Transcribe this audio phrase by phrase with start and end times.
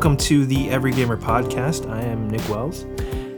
[0.00, 1.86] Welcome to the Every Gamer podcast.
[1.90, 2.84] I am Nick Wells.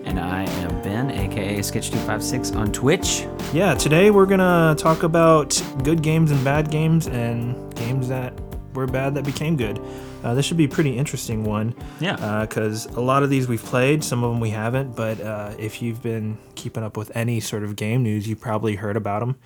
[0.04, 3.26] And I am Ben, aka Sketch256 on Twitch.
[3.52, 8.32] Yeah, today we're gonna talk about good games and bad games, and games that
[8.74, 9.80] were bad that became good.
[10.22, 11.74] Uh, this should be a pretty interesting one.
[11.98, 12.42] Yeah.
[12.42, 14.94] Because a lot of these we've played, some of them we haven't.
[14.94, 18.76] But uh, if you've been keeping up with any sort of game news, you probably
[18.76, 19.36] heard about them.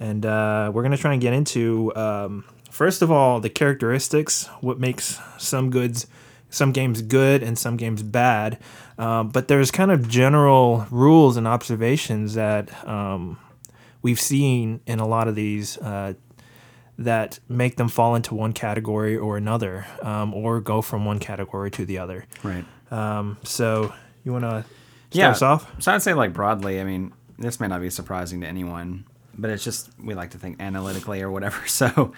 [0.00, 4.80] And uh, we're gonna try and get into um, first of all the characteristics, what
[4.80, 6.06] makes some goods,
[6.54, 8.58] some games good and some games bad.
[8.98, 13.38] Um, but there's kind of general rules and observations that um,
[14.02, 16.14] we've seen in a lot of these uh,
[16.98, 21.70] that make them fall into one category or another, um, or go from one category
[21.72, 22.24] to the other.
[22.44, 22.64] Right.
[22.92, 24.66] Um, so you want to start
[25.10, 25.30] Yeah.
[25.30, 25.82] us off?
[25.82, 29.04] So I'd say, like, broadly, I mean, this may not be surprising to anyone,
[29.36, 31.60] but it's just, we like to think analytically or whatever.
[31.66, 32.12] So,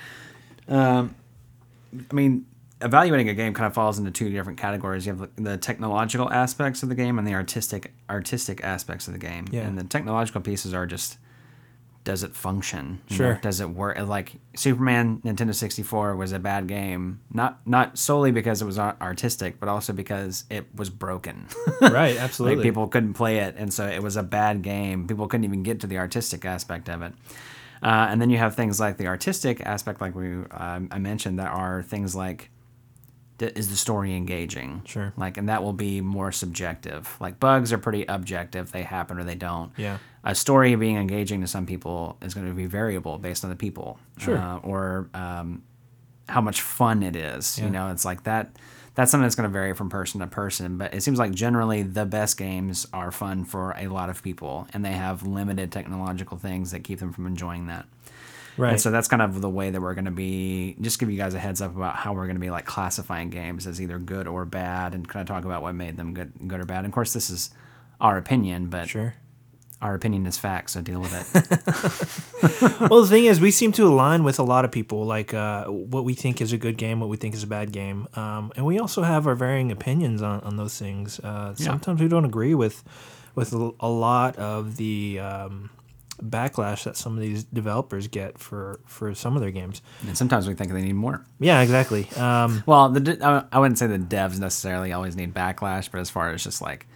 [0.69, 1.15] um,
[2.11, 2.45] I mean,
[2.81, 5.07] evaluating a game kind of falls into two different categories.
[5.07, 9.19] You have the technological aspects of the game and the artistic artistic aspects of the
[9.19, 9.47] game.
[9.51, 9.63] Yeah.
[9.63, 11.19] And the technological pieces are just
[12.05, 13.01] does it function?
[13.09, 13.39] You know, Sure.
[13.43, 13.99] does it work?
[13.99, 18.97] Like Superman Nintendo 64 was a bad game, not not solely because it was ar-
[19.01, 21.49] artistic, but also because it was broken.
[21.81, 22.59] right, absolutely.
[22.59, 25.09] like people couldn't play it, and so it was a bad game.
[25.09, 27.13] People couldn't even get to the artistic aspect of it.
[27.83, 31.41] Uh, and then you have things like the artistic aspect, like we um, I mentioned,
[31.41, 32.51] that are things like
[33.41, 34.83] is the story engaging?
[34.87, 35.12] Sure.
[35.17, 37.17] Like, and that will be more subjective.
[37.20, 39.73] Like bugs are pretty objective; they happen or they don't.
[39.77, 39.98] Yeah.
[40.25, 43.56] A story being engaging to some people is going to be variable based on the
[43.56, 44.37] people, Sure.
[44.39, 45.62] uh, or um,
[46.28, 47.59] how much fun it is.
[47.59, 47.65] Yeah.
[47.67, 48.56] You know, it's like that.
[48.97, 51.83] That's something that's going to vary from person to person, but it seems like generally
[51.83, 56.39] the best games are fun for a lot of people, and they have limited technological
[56.39, 57.84] things that keep them from enjoying that.
[58.59, 58.72] Right.
[58.72, 60.77] And so that's kind of the way that we're going to be.
[60.81, 63.31] Just give you guys a heads up about how we're going to be like classifying
[63.31, 66.33] games as either good or bad, and kind of talk about what made them good,
[66.47, 66.78] good or bad.
[66.78, 67.50] And of course, this is
[68.00, 69.15] our opinion, but sure.
[69.83, 72.81] our opinion is fact, so deal with it.
[72.91, 75.65] well, the thing is, we seem to align with a lot of people, like uh,
[75.67, 78.53] what we think is a good game, what we think is a bad game, um,
[78.56, 81.21] and we also have our varying opinions on, on those things.
[81.21, 81.65] Uh, Yeah.
[81.67, 82.83] Sometimes we don't agree with
[83.34, 85.71] with a a lot of the um,
[86.22, 89.82] backlash that some of these developers get for for some of their games.
[90.06, 91.25] and sometimes we think they need more.
[91.41, 92.09] Yeah, exactly.
[92.16, 96.00] Um, Well, the de- I I wouldn't say the devs necessarily always need backlash, but
[96.00, 96.87] as far as just like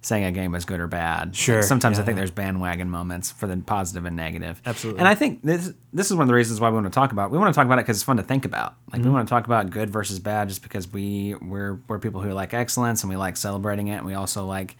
[0.00, 2.06] saying a game is good or bad, Sure, Sometimes I yeah.
[2.06, 4.62] think there's bandwagon moments for the positive and negative.
[4.64, 5.00] Absolutely.
[5.00, 7.10] And I think this this is one of the reasons why we want to talk
[7.10, 7.26] about.
[7.26, 7.32] it.
[7.32, 8.76] We want to talk about it because it's fun to think about.
[8.92, 9.08] Like Mm-hmm.
[9.10, 12.30] we want to talk about good versus bad, just because we we're we're people who
[12.32, 14.76] like excellence and we like celebrating it, and we also like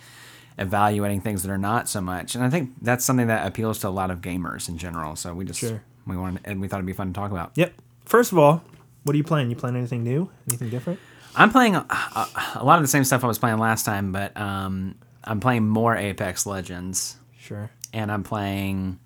[0.58, 2.34] evaluating things that are not so much.
[2.34, 5.16] And I think that's something that appeals to a lot of gamers in general.
[5.16, 5.82] So we just Sure.
[6.06, 7.52] we wanted and we thought it'd be fun to talk about.
[7.54, 7.74] yep.
[8.04, 8.62] First of all,
[9.04, 9.50] what are you playing?
[9.50, 10.30] You playing anything new?
[10.48, 10.98] Anything different?
[11.36, 14.12] I'm playing a, a, a lot of the same stuff I was playing last time,
[14.12, 17.70] but um, I'm playing more Apex Legends, Sure.
[17.92, 18.98] and I'm playing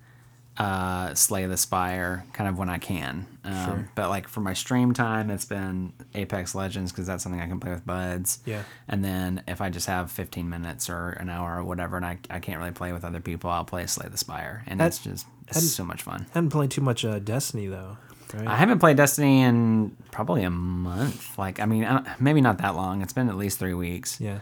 [0.57, 3.25] uh, Slay the Spire kind of when I can.
[3.43, 3.89] Um, Sure.
[3.95, 7.59] But like for my stream time, it's been Apex Legends because that's something I can
[7.59, 8.39] play with buds.
[8.45, 8.63] Yeah.
[8.87, 12.19] And then if I just have 15 minutes or an hour or whatever, and I,
[12.29, 15.25] I can't really play with other people, I'll play Slay the Spire, and it's just
[15.47, 16.27] it's so much fun.
[16.33, 17.97] Hadn't played too much uh, Destiny though.
[18.33, 18.47] Right.
[18.47, 21.37] I haven't played Destiny in probably a month.
[21.37, 23.01] Like, I mean, I maybe not that long.
[23.03, 24.19] It's been at least three weeks.
[24.19, 24.39] yeah.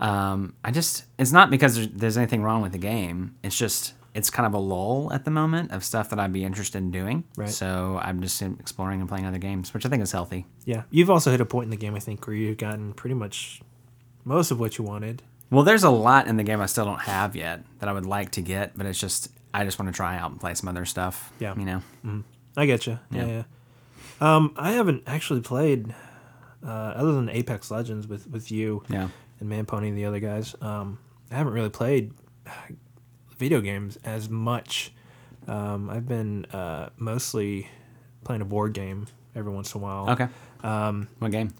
[0.00, 3.36] Um, I just, it's not because there's, there's anything wrong with the game.
[3.42, 6.44] It's just, it's kind of a lull at the moment of stuff that I'd be
[6.44, 7.24] interested in doing.
[7.36, 7.48] Right.
[7.48, 10.46] So I'm just exploring and playing other games, which I think is healthy.
[10.64, 13.14] Yeah, you've also hit a point in the game I think where you've gotten pretty
[13.14, 13.60] much
[14.24, 15.22] most of what you wanted.
[15.50, 18.06] Well, there's a lot in the game I still don't have yet that I would
[18.06, 20.68] like to get, but it's just, I just want to try out and play some
[20.68, 21.32] other stuff.
[21.38, 21.54] Yeah.
[21.56, 22.22] You know?
[22.56, 22.98] I get you.
[23.10, 23.32] Yeah, Yeah.
[23.32, 23.42] yeah.
[24.36, 25.92] Um, I haven't actually played
[26.64, 29.08] uh, other than Apex Legends with with you Yeah.
[29.40, 30.54] and Manpony and the other guys.
[30.60, 30.98] Um,
[31.30, 32.12] I haven't really played
[33.38, 34.92] video games as much.
[35.46, 37.68] Um, I've been uh, mostly
[38.24, 40.10] playing a board game every once in a while.
[40.10, 40.28] Okay.
[40.62, 41.52] Um, what game?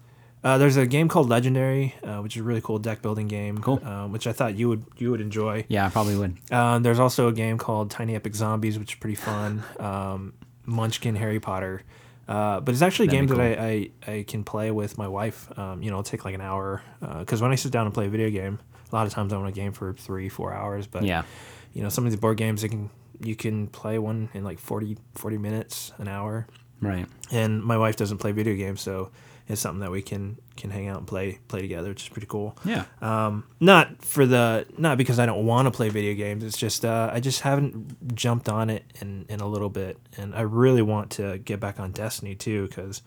[0.43, 3.57] Uh, there's a game called Legendary, uh, which is a really cool deck building game.
[3.57, 3.83] Cool.
[3.83, 5.65] Um, which I thought you would you would enjoy.
[5.69, 6.37] Yeah, I probably would.
[6.51, 9.63] Um, there's also a game called Tiny Epic Zombies, which is pretty fun.
[9.79, 10.33] Um,
[10.67, 11.83] Munchkin, Harry Potter.
[12.27, 15.07] Uh, but it's actually That'd games be that I, I, I can play with my
[15.07, 15.47] wife.
[15.59, 16.81] Um, you know, it'll take like an hour.
[17.19, 18.57] Because when I sit down and play a video game,
[18.91, 20.87] a lot of times I want a game for three, four hours.
[20.87, 21.23] But, Yeah.
[21.75, 22.89] You know, some of these board games, they can
[23.21, 26.47] you can play one in like 40, 40 minutes, an hour.
[26.81, 27.05] Right.
[27.31, 29.11] And my wife doesn't play video games, so
[29.47, 32.27] it's something that we can can hang out and play play together, which is pretty
[32.27, 32.57] cool.
[32.65, 32.85] Yeah.
[33.01, 36.43] Um, not for the not because I don't want to play video games.
[36.43, 40.33] It's just uh, I just haven't jumped on it in in a little bit, and
[40.33, 43.01] I really want to get back on Destiny too because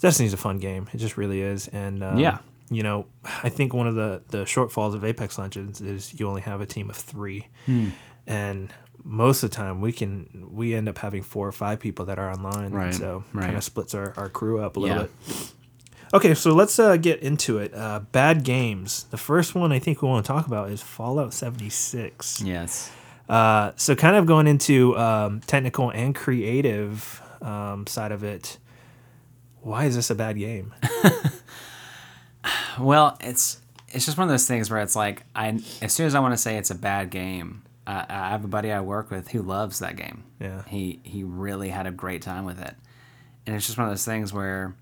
[0.00, 0.88] Destiny's a fun game.
[0.92, 1.68] It just really is.
[1.68, 2.38] And um, Yeah.
[2.74, 3.06] You know,
[3.42, 6.66] I think one of the the shortfalls of Apex Legends is you only have a
[6.66, 7.88] team of three, Hmm.
[8.26, 8.72] and
[9.04, 12.18] most of the time we can we end up having four or five people that
[12.18, 12.70] are online.
[12.72, 13.46] Right, So right.
[13.46, 15.02] kind of splits our, our crew up a little Yeah.
[15.26, 15.52] bit.
[16.14, 17.72] Okay, so let's uh, get into it.
[17.74, 19.04] Uh, bad games.
[19.10, 22.42] The first one I think we want to talk about is Fallout 76.
[22.42, 22.92] Yes.
[23.30, 28.58] Uh, so kind of going into um, technical and creative um, side of it.
[29.62, 30.74] Why is this a bad game?
[32.78, 36.14] Well, it's it's just one of those things where it's like I as soon as
[36.14, 39.10] I want to say it's a bad game, uh, I have a buddy I work
[39.10, 40.24] with who loves that game.
[40.40, 40.62] Yeah.
[40.66, 42.74] He he really had a great time with it,
[43.46, 44.74] and it's just one of those things where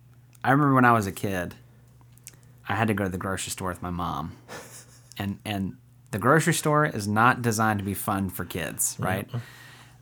[0.44, 1.54] I remember when I was a kid,
[2.68, 4.36] I had to go to the grocery store with my mom,
[5.18, 5.76] and and
[6.12, 9.28] the grocery store is not designed to be fun for kids, right?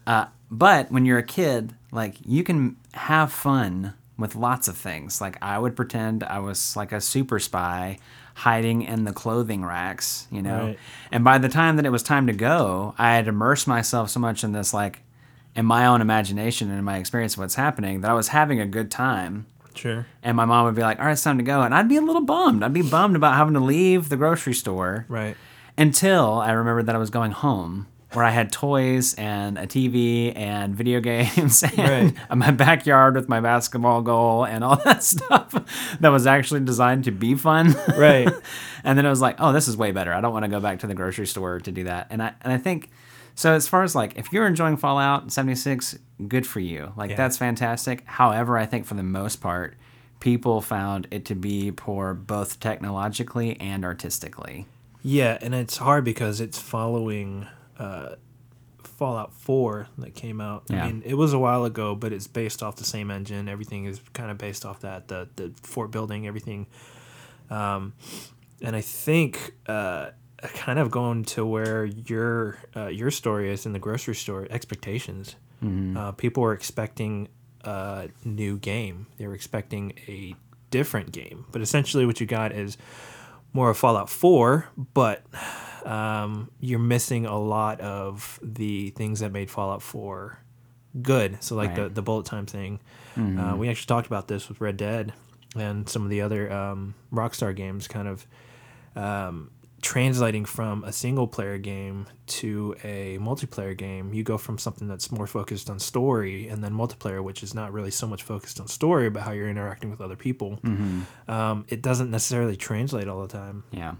[0.07, 5.21] Uh, but when you're a kid, like you can have fun with lots of things.
[5.21, 7.99] Like I would pretend I was like a super spy
[8.35, 10.67] hiding in the clothing racks, you know.
[10.67, 10.79] Right.
[11.13, 14.21] And by the time that it was time to go, I had immersed myself so
[14.21, 15.03] much in this like
[15.55, 18.61] in my own imagination and in my experience of what's happening that I was having
[18.61, 19.47] a good time.
[19.75, 20.07] Sure.
[20.23, 21.97] And my mom would be like, "All right, it's time to go," and I'd be
[21.97, 22.63] a little bummed.
[22.65, 25.37] I'd be bummed about having to leave the grocery store Right.
[25.77, 30.33] until I remembered that I was going home, where I had toys and a TV
[30.35, 32.15] and video games and Right.
[32.37, 35.53] my backyard with my basketball goal and all that stuff
[36.01, 37.75] that was actually designed to be fun.
[37.97, 38.29] Right.
[38.85, 40.13] and then it was like, oh, this is way better.
[40.15, 42.07] I don't want to go back to the grocery store to do that.
[42.11, 42.91] And I and I think
[43.35, 43.53] so.
[43.53, 46.93] As far as like, if you're enjoying Fallout 76, good for you.
[46.97, 47.17] Like Yeah.
[47.17, 48.05] that's fantastic.
[48.07, 49.75] However, I think for the most part,
[50.21, 54.67] people found it to be poor both technologically and artistically.
[55.03, 57.47] Yeah, and it's hard because it's following
[57.79, 58.17] uh,
[58.83, 60.65] Fallout 4 that came out.
[60.69, 60.85] Yeah.
[60.85, 63.49] I mean, it was a while ago, but it's based off the same engine.
[63.49, 65.09] Everything is kind of based off that.
[65.09, 66.67] The the fort building, everything.
[67.51, 67.95] Um,
[68.61, 70.11] and I think uh,
[70.43, 75.37] kind of going to where your uh, your story is in the grocery store expectations.
[75.97, 77.29] Uh, people were expecting
[77.65, 79.07] a new game.
[79.17, 80.35] They were expecting a
[80.71, 82.79] different game, but essentially what you got is
[83.53, 85.25] more of Fallout 4, but
[85.89, 90.39] um, you're missing a lot of the things that made Fallout 4
[91.03, 91.43] good.
[91.43, 91.95] So like the, Right.
[91.95, 92.81] the bullet time thing.
[93.17, 95.13] Uh, we actually talked about this with Red Dead
[95.57, 98.27] and some of the other um, Rockstar games kind of
[98.95, 99.51] um,
[99.83, 104.13] translating from a single player game to a multiplayer game.
[104.13, 107.73] You go from something that's more focused on story and then multiplayer, which is not
[107.73, 110.59] really so much focused on story, but how you're interacting with other people.
[111.29, 113.65] Um, it doesn't necessarily translate all the time.
[113.71, 113.95] Yeah.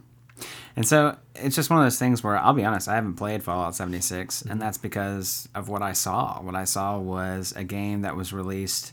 [0.77, 3.43] And so it's just one of those things where I'll be honest, I haven't played
[3.43, 4.61] Fallout 76, and mm-hmm.
[4.61, 6.41] that's because of what I saw.
[6.41, 8.93] What I saw was a game that was released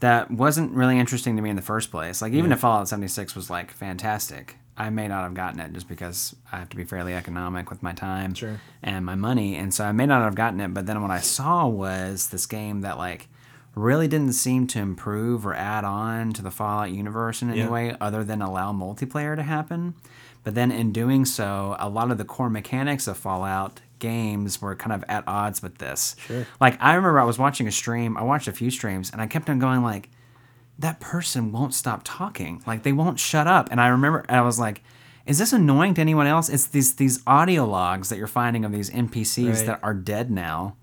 [0.00, 2.22] that wasn't really interesting to me in the first place.
[2.22, 5.88] Like, even if Fallout 76 was like fantastic, I may not have gotten it just
[5.88, 8.60] because I have to be fairly economic with my time Sure.
[8.80, 9.56] and my money.
[9.56, 10.72] And so I may not have gotten it.
[10.72, 13.28] But then what I saw was this game that, like,
[13.74, 17.68] really didn't seem to improve or add on to the Fallout universe in any Yeah.
[17.68, 19.94] way other than allow multiplayer to happen.
[20.48, 24.74] But then in doing so, a lot of the core mechanics of Fallout games were
[24.74, 26.16] kind of at odds with this.
[26.26, 26.46] Sure.
[26.58, 29.26] Like I remember I was watching a stream, I watched a few streams and I
[29.26, 30.08] kept on going like
[30.78, 32.62] that person won't stop talking.
[32.66, 33.68] Like they won't shut up.
[33.70, 34.82] And I remember and I was like
[35.26, 36.48] is this annoying to anyone else?
[36.48, 39.66] It's these these audio logs that you're finding of these NPCs Right.
[39.66, 40.76] that are dead now.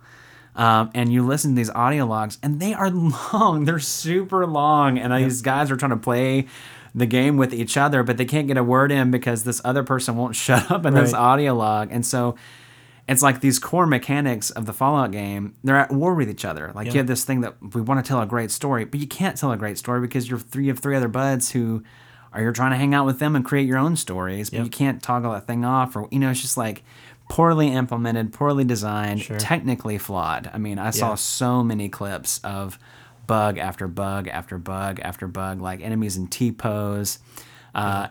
[0.55, 2.89] Um, and you listen to these audio logs, and they are
[3.33, 3.65] long.
[3.65, 6.45] They're super long, and these guys are trying to play
[6.97, 9.83] the game with each other, but they can't get a word in because this other
[9.83, 11.89] person won't shut up in this audio log.
[11.91, 12.35] And so
[13.07, 16.71] it's like these core mechanics of the Fallout game, they're at war with each other.
[16.73, 16.93] Like Yeah.
[16.93, 19.37] you have this thing that we want to tell a great story, but you can't
[19.37, 21.83] tell a great story because you're three of three other buds who
[22.33, 24.65] are you're trying to hang out with them and create your own stories, but Yep.
[24.65, 26.83] you can't toggle that thing off or you know, it's just like
[27.29, 29.37] poorly implemented, poorly designed, Sure.
[29.37, 30.49] technically flawed.
[30.53, 32.77] I mean, I saw so many clips of
[33.27, 37.19] bug after bug after bug after bug, like enemies in T pose,
[37.73, 38.07] uh,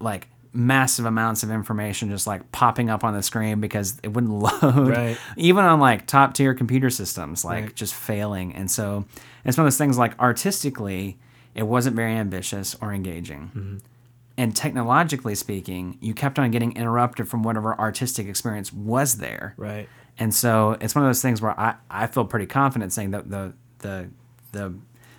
[0.00, 4.32] like massive amounts of information just like popping up on the screen because it wouldn't
[4.62, 4.88] load.
[4.88, 5.18] Right.
[5.36, 7.74] Even on like top tier computer systems, like Right.
[7.74, 8.54] just failing.
[8.54, 9.04] And so
[9.44, 11.18] it's one of those things like artistically,
[11.54, 13.50] it wasn't very ambitious or engaging.
[13.54, 13.76] Mm-hmm.
[14.38, 19.54] And technologically speaking, you kept on getting interrupted from whatever artistic experience was there.
[19.56, 19.88] Right.
[20.18, 23.30] And so it's one of those things where I, I feel pretty confident saying that
[23.30, 24.08] the the
[24.52, 24.74] the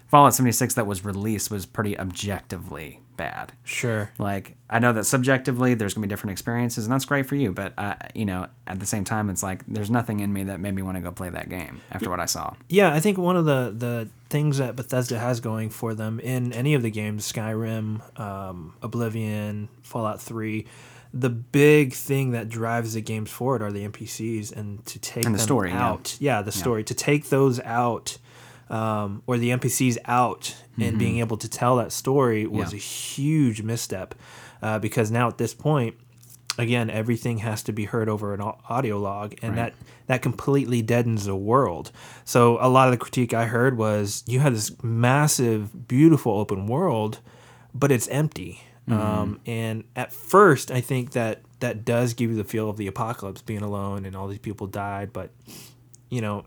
[0.07, 3.51] Fallout 76 that was released was pretty objectively bad.
[3.65, 4.11] Sure.
[4.17, 7.51] Like I know that subjectively there's gonna be different experiences, and that's great for you.
[7.51, 10.59] But uh, you know, at the same time, it's like there's nothing in me that
[10.59, 12.53] made me want to go play that game after what I saw.
[12.69, 16.53] Yeah, I think one of the the things that Bethesda has going for them in
[16.53, 20.67] any of the games, Skyrim, um, Oblivion, Fallout Three,
[21.13, 25.33] the big thing that drives the games forward are the NPCs, and to take And
[25.33, 28.19] the them story, out, yeah, the story, to take those out.
[28.69, 32.75] Um, or the NPCs out and being able to tell that story was Mm-hmm.
[32.75, 32.77] Yeah.
[32.77, 34.13] a huge misstep
[34.61, 35.95] uh, because now at this point,
[36.57, 39.73] again, everything has to be heard over an audio log, and Right.
[39.73, 39.73] that
[40.07, 41.91] that completely deadens the world.
[42.25, 46.65] So a lot of the critique I heard was you have this massive, beautiful open
[46.67, 47.19] world,
[47.73, 48.61] but it's empty.
[48.89, 48.99] Mm-hmm.
[49.01, 52.87] Um, and at first, I think that that does give you the feel of the
[52.87, 55.11] apocalypse, being alone, and all these people died.
[55.13, 55.31] But
[56.09, 56.45] you know,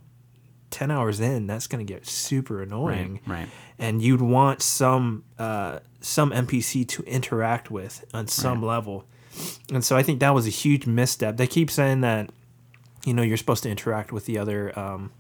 [0.71, 3.49] ten hours in, that's going to get super annoying right.
[3.79, 9.05] and you'd want some uh, some NPC to interact with on some level.
[9.73, 11.37] And so I think that was a huge misstep.
[11.37, 12.31] They keep saying that
[13.05, 15.13] you know you're supposed to interact with the other um,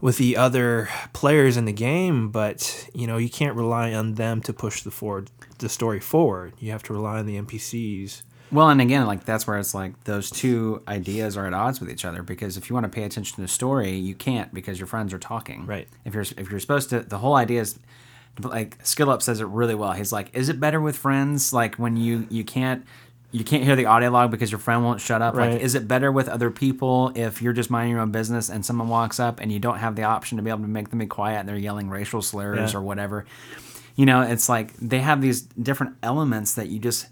[0.00, 4.40] with the other players in the game, but you know you can't rely on them
[4.42, 6.54] to push the forward the story forward.
[6.58, 8.22] You have to rely on the NPCs.
[8.52, 11.90] Well, and again, like that's where it's like those two ideas are at odds with
[11.90, 14.78] each other because if you want to pay attention to the story, you can't because
[14.78, 15.66] your friends are talking.
[15.66, 15.88] Right.
[16.04, 17.78] If you're if you're supposed to, the whole idea is
[18.42, 19.92] like Skill Up says it really well.
[19.92, 21.52] He's like, is it better with friends?
[21.52, 22.84] Like when you you can't
[23.32, 25.36] you can't hear the audio log because your friend won't shut up.
[25.36, 25.52] Right.
[25.52, 28.66] Like, is it better with other people if you're just minding your own business and
[28.66, 30.98] someone walks up and you don't have the option to be able to make them
[30.98, 32.78] be quiet and they're yelling racial slurs Yeah.
[32.78, 33.26] or whatever?
[33.94, 37.06] You know, it's like they have these different elements that you just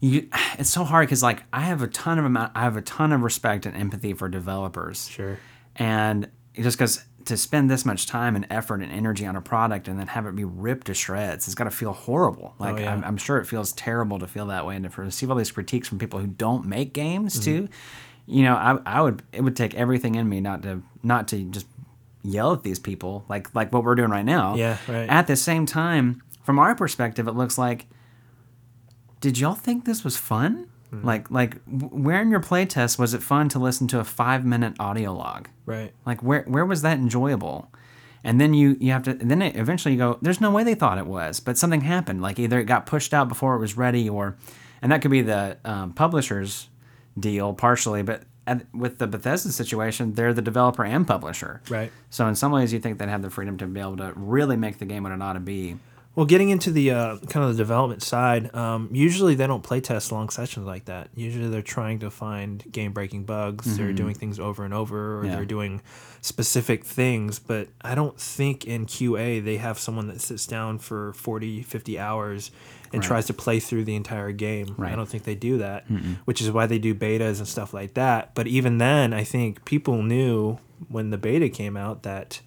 [0.00, 0.28] you
[0.58, 3.12] it's so hard because like i have a ton of amount i have a ton
[3.12, 5.38] of respect and empathy for developers Sure.
[5.76, 9.88] and just because to spend this much time and effort and energy on a product
[9.88, 12.78] and then have it be ripped to shreds it's got to feel horrible oh, like
[12.78, 12.92] yeah.
[12.92, 15.52] I'm, I'm sure it feels terrible to feel that way and to receive all these
[15.52, 17.66] critiques from people who don't make games mm-hmm.
[17.66, 17.68] too
[18.26, 21.42] you know I, I would it would take everything in me not to not to
[21.44, 21.66] just
[22.22, 25.08] yell at these people like like what we're doing right now Yeah, right.
[25.08, 27.86] at the same time from our perspective it looks like
[29.20, 30.68] did y'all think this was fun?
[30.90, 31.04] Hmm.
[31.04, 34.74] Like, like, where in your playtest was it fun to listen to a five minute
[34.80, 35.48] audio log?
[35.66, 35.92] Right.
[36.04, 37.70] Like, where where was that enjoyable?
[38.24, 40.74] And then you you have to then it, eventually you go, there's no way they
[40.74, 42.20] thought it was, but something happened.
[42.20, 44.36] Like either it got pushed out before it was ready, or
[44.82, 46.68] and that could be the um, publisher's
[47.18, 48.24] deal partially, but.
[48.46, 51.60] At, with the Bethesda situation, they're the developer and publisher.
[51.68, 51.92] Right.
[52.08, 54.56] So in some ways, you think they'd have the freedom to be able to really
[54.56, 55.76] make the game what it ought to be.
[56.16, 59.80] Well, getting into the uh, kind of the development side, um, usually they don't play
[59.80, 61.08] test long sessions like that.
[61.14, 63.76] Usually they're trying to find game breaking bugs.
[63.76, 65.26] They're doing things over and over, or Mm-hmm.
[65.30, 65.36] Yeah.
[65.36, 65.82] they're doing
[66.20, 67.38] specific things.
[67.38, 71.98] But I don't think in QA they have someone that sits down for 40, 50
[71.98, 72.50] hours
[72.92, 73.06] and Right.
[73.06, 74.74] tries to play through the entire game.
[74.80, 75.86] I don't think they do that,
[76.24, 78.34] which is why they do betas and stuff like that.
[78.34, 82.40] But even then, I think people knew when the beta came out that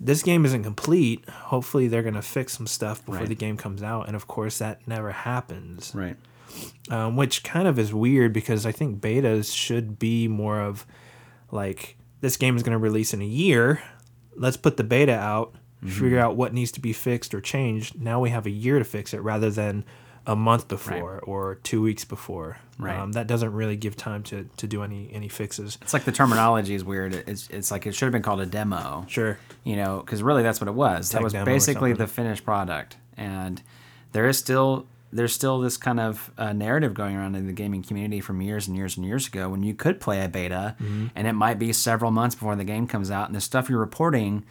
[0.00, 1.28] this game isn't complete.
[1.28, 3.28] Hopefully, they're going to fix some stuff before Right.
[3.28, 4.06] the game comes out.
[4.06, 6.16] And of course, that never happens, Right.
[6.90, 10.86] um, which kind of is weird because I think betas should be more of
[11.50, 13.82] like this game is going to release in a year.
[14.34, 15.54] Let's put the beta out,
[15.84, 15.98] Mm-hmm.
[15.98, 17.98] figure out what needs to be fixed or changed.
[18.02, 19.84] Now we have a year to fix it rather than
[20.26, 22.58] a month before or two weeks before.
[22.78, 22.98] Right.
[22.98, 25.76] Um, that doesn't really give time to, to do any any fixes.
[25.82, 27.14] It's like the terminology is weird.
[27.14, 29.04] It's it's like it should have been called a demo.
[29.08, 29.38] Sure.
[29.64, 31.08] You know, because really that's what it was.
[31.10, 33.62] Tech that was basically the finished product, and
[34.12, 37.82] there is still there's still this kind of uh, narrative going around in the gaming
[37.82, 41.06] community from years and years and years ago when you could play a beta, Mm-hmm.
[41.16, 43.80] and it might be several months before the game comes out, and the stuff you're
[43.80, 44.44] reporting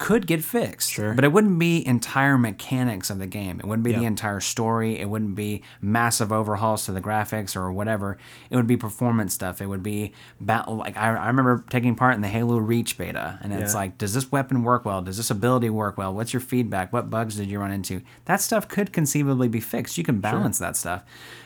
[0.00, 0.90] could get fixed.
[0.90, 1.14] Sure.
[1.14, 3.60] But it wouldn't be entire mechanics of the game.
[3.60, 4.98] It wouldn't be the entire story.
[4.98, 8.18] It wouldn't be massive overhauls to the graphics or whatever.
[8.50, 9.60] It would be performance stuff.
[9.60, 10.76] It would be battle.
[10.76, 13.78] Like I, I remember taking part in the Halo Reach beta, and it's Yeah.
[13.78, 15.02] like, does this weapon work well?
[15.02, 16.12] Does this ability work well?
[16.14, 16.92] What's your feedback?
[16.92, 18.00] What bugs did you run into?
[18.24, 19.98] That stuff could conceivably be fixed.
[19.98, 21.04] You can balance that stuff,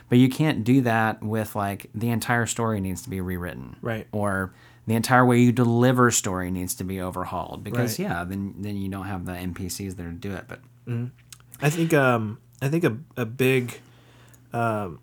[0.08, 4.06] but you can't do that with like the entire story needs to be rewritten, Right.
[4.12, 4.52] Or
[4.86, 8.08] the entire way you deliver story needs to be overhauled because Right.
[8.08, 10.44] yeah, then then you don't have the NPCs there to do it.
[10.48, 10.60] But
[11.62, 13.80] I think um I think a a big
[14.52, 15.00] um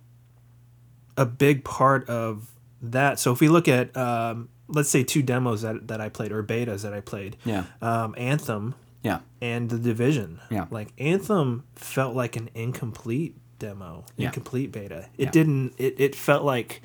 [1.17, 2.49] a big part of
[2.81, 3.19] that.
[3.19, 6.43] So if we look at um let's say two demos that that I played or
[6.43, 7.37] betas that I played.
[7.45, 7.65] Yeah.
[7.81, 10.39] Um Anthem yeah, and the Division.
[10.51, 10.67] Yeah.
[10.69, 14.27] Like Anthem felt like an incomplete demo, Yeah.
[14.27, 15.07] incomplete beta.
[15.17, 15.31] It Yeah.
[15.31, 16.81] didn't it, it felt like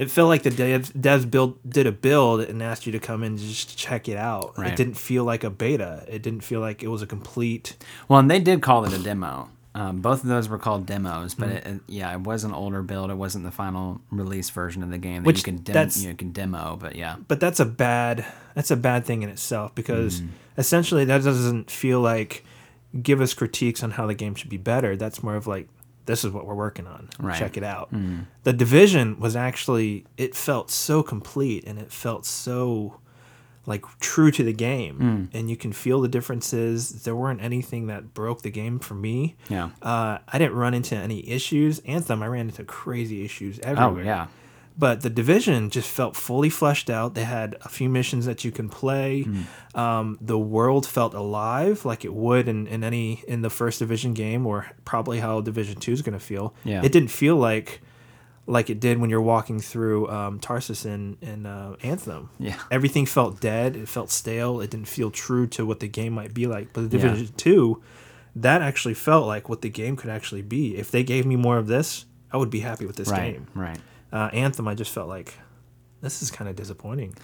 [0.00, 3.22] it felt like the devs, devs build did a build and asked you to come
[3.22, 4.56] in and just check it out.
[4.58, 4.72] Right.
[4.72, 6.04] It didn't feel like a beta.
[6.08, 7.76] It didn't feel like it was a complete
[8.08, 9.48] Well, and they did call it a demo.
[9.72, 11.40] Um, both of those were called demos, Mm-hmm.
[11.42, 13.10] but it, it- yeah, it was an older build.
[13.10, 16.14] It wasn't the final release version of the game that Which you can dem- you
[16.14, 16.76] can demo.
[16.80, 18.24] But yeah, but that's a bad
[18.56, 20.28] that's a bad thing in itself because Mm.
[20.58, 22.44] essentially that doesn't feel like
[23.00, 25.68] give us critiques on how the game should be better that's more of like
[26.10, 27.08] this is what we're working on.
[27.18, 27.38] Right.
[27.38, 27.88] check it out.
[28.44, 32.98] The division was actually it felt so complete and it felt so
[33.66, 35.28] like true to the game.
[35.32, 37.02] And you can feel the differences.
[37.04, 39.36] There weren't anything that broke the game for me.
[39.48, 39.70] Yeah.
[39.82, 41.78] uh, i didn't run into any issues.
[41.80, 44.02] Anthem i ran into crazy issues everywhere.
[44.02, 44.26] Oh yeah,
[44.78, 47.14] but the division just felt fully fleshed out.
[47.14, 49.22] They had a few missions that you can play.
[49.22, 49.42] Hmm.
[49.78, 54.14] Um, the world felt alive, like it would in, in any in the first division
[54.14, 56.54] game, or probably how Division Two is going to feel.
[56.64, 56.82] Yeah.
[56.82, 57.80] it didn't feel like
[58.46, 62.30] like it did when you're walking through um, Tarsis in in uh, Anthem.
[62.38, 62.58] Yeah.
[62.70, 63.76] everything felt dead.
[63.76, 64.60] It felt stale.
[64.60, 66.72] It didn't feel true to what the game might be like.
[66.72, 67.04] But the Yeah.
[67.04, 67.82] Division Two,
[68.34, 70.76] that actually felt like what the game could actually be.
[70.76, 73.46] If they gave me more of this, I would be happy with this right, game
[73.54, 73.78] right.
[74.12, 75.34] Uh, Anthem, I just felt like
[76.00, 77.14] this is kind of disappointing.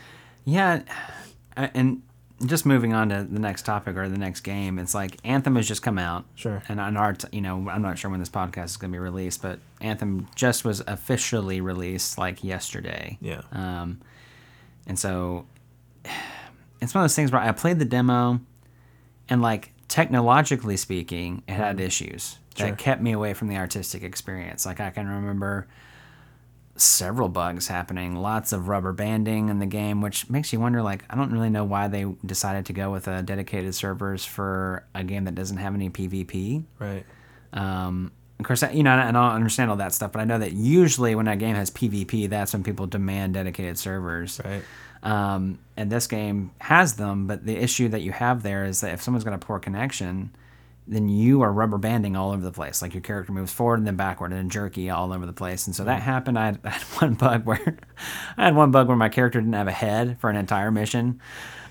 [0.44, 0.82] Yeah,
[1.56, 2.02] and
[2.44, 5.66] just moving on to the next topic or the next game, it's like Anthem has
[5.66, 6.26] just come out.
[6.34, 6.62] Sure.
[6.68, 8.96] And on our, t- you know, I'm not sure when this podcast is going to
[8.96, 13.16] be released, but Anthem just was officially released like yesterday.
[13.22, 13.40] Yeah.
[13.52, 14.00] Um,
[14.86, 15.46] and so
[16.82, 18.40] it's one of those things where I played the demo,
[19.30, 22.68] and like technologically speaking, it had issues Sure.
[22.68, 24.64] that kept me away from the artistic experience.
[24.66, 25.66] Like I can remember
[26.80, 30.82] several bugs happening, lots of rubber banding in the game, which makes you wonder.
[30.82, 34.84] Like I don't really know why they decided to go with a dedicated servers for
[34.94, 36.64] a game that doesn't have any PvP.
[36.78, 37.04] Right.
[37.52, 40.24] Um, of course, I- you know, and I don't understand all that stuff, but I
[40.24, 44.40] know that usually when a game has PvP, that's when people demand dedicated servers.
[44.44, 44.62] Right.
[45.02, 48.92] Um, and this game has them, but the issue that you have there is that
[48.92, 50.30] if someone's got a poor connection,
[50.88, 52.80] then you are rubber banding all over the place.
[52.80, 55.66] Like your character moves forward and then backward and then jerky all over the place.
[55.66, 56.38] And so that happened.
[56.38, 57.78] I had, I had one bug where
[58.36, 61.20] I had one bug where my character didn't have a head for an entire mission.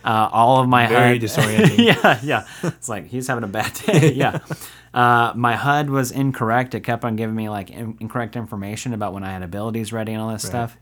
[0.04, 1.78] Uh, all of my Very HUD, disorienting.
[2.04, 2.48] yeah, yeah.
[2.62, 4.14] It's like he's having a bad day.
[4.14, 4.40] yeah.
[4.94, 6.76] Uh, my HUD was incorrect.
[6.76, 10.14] It kept on giving me like in- incorrect information about when I had abilities ready
[10.14, 10.78] and all this stuff.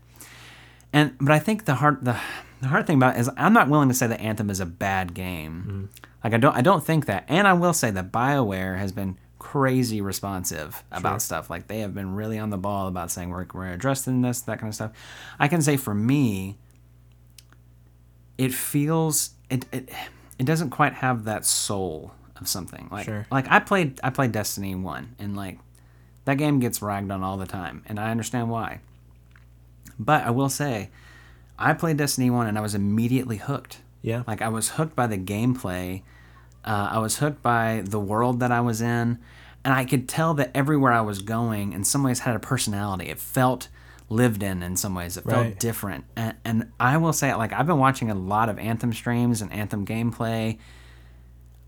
[0.92, 2.16] And but I think the hard the,
[2.64, 4.66] the hard thing about it is I'm not willing to say that Anthem is a
[4.66, 5.90] bad game.
[5.94, 6.06] Mm.
[6.24, 7.24] Like I don't I don't think that.
[7.28, 11.50] And I will say that BioWare has been crazy responsive about stuff.
[11.50, 14.58] Like they have been really on the ball about saying we're we're addressing this, that
[14.58, 14.92] kind of stuff.
[15.38, 16.56] I can say for me,
[18.38, 19.90] it feels it it,
[20.38, 22.88] it doesn't quite have that soul of something.
[22.90, 23.26] Like Sure.
[23.30, 25.58] like I played I played Destiny 1 and like
[26.24, 28.80] that game gets ragged on all the time and I understand why.
[29.98, 30.88] But I will say
[31.58, 33.80] I played Destiny 1 and I was immediately hooked.
[34.02, 34.22] Yeah.
[34.26, 36.02] Like I was hooked by the gameplay.
[36.64, 39.18] Uh, I was hooked by the world that I was in,
[39.64, 43.10] and I could tell that everywhere I was going, in some ways, had a personality.
[43.10, 43.68] It felt
[44.08, 45.16] lived in in some ways.
[45.16, 46.04] It felt different.
[46.16, 49.52] And, and I will say, like I've been watching a lot of Anthem streams and
[49.52, 50.58] Anthem gameplay.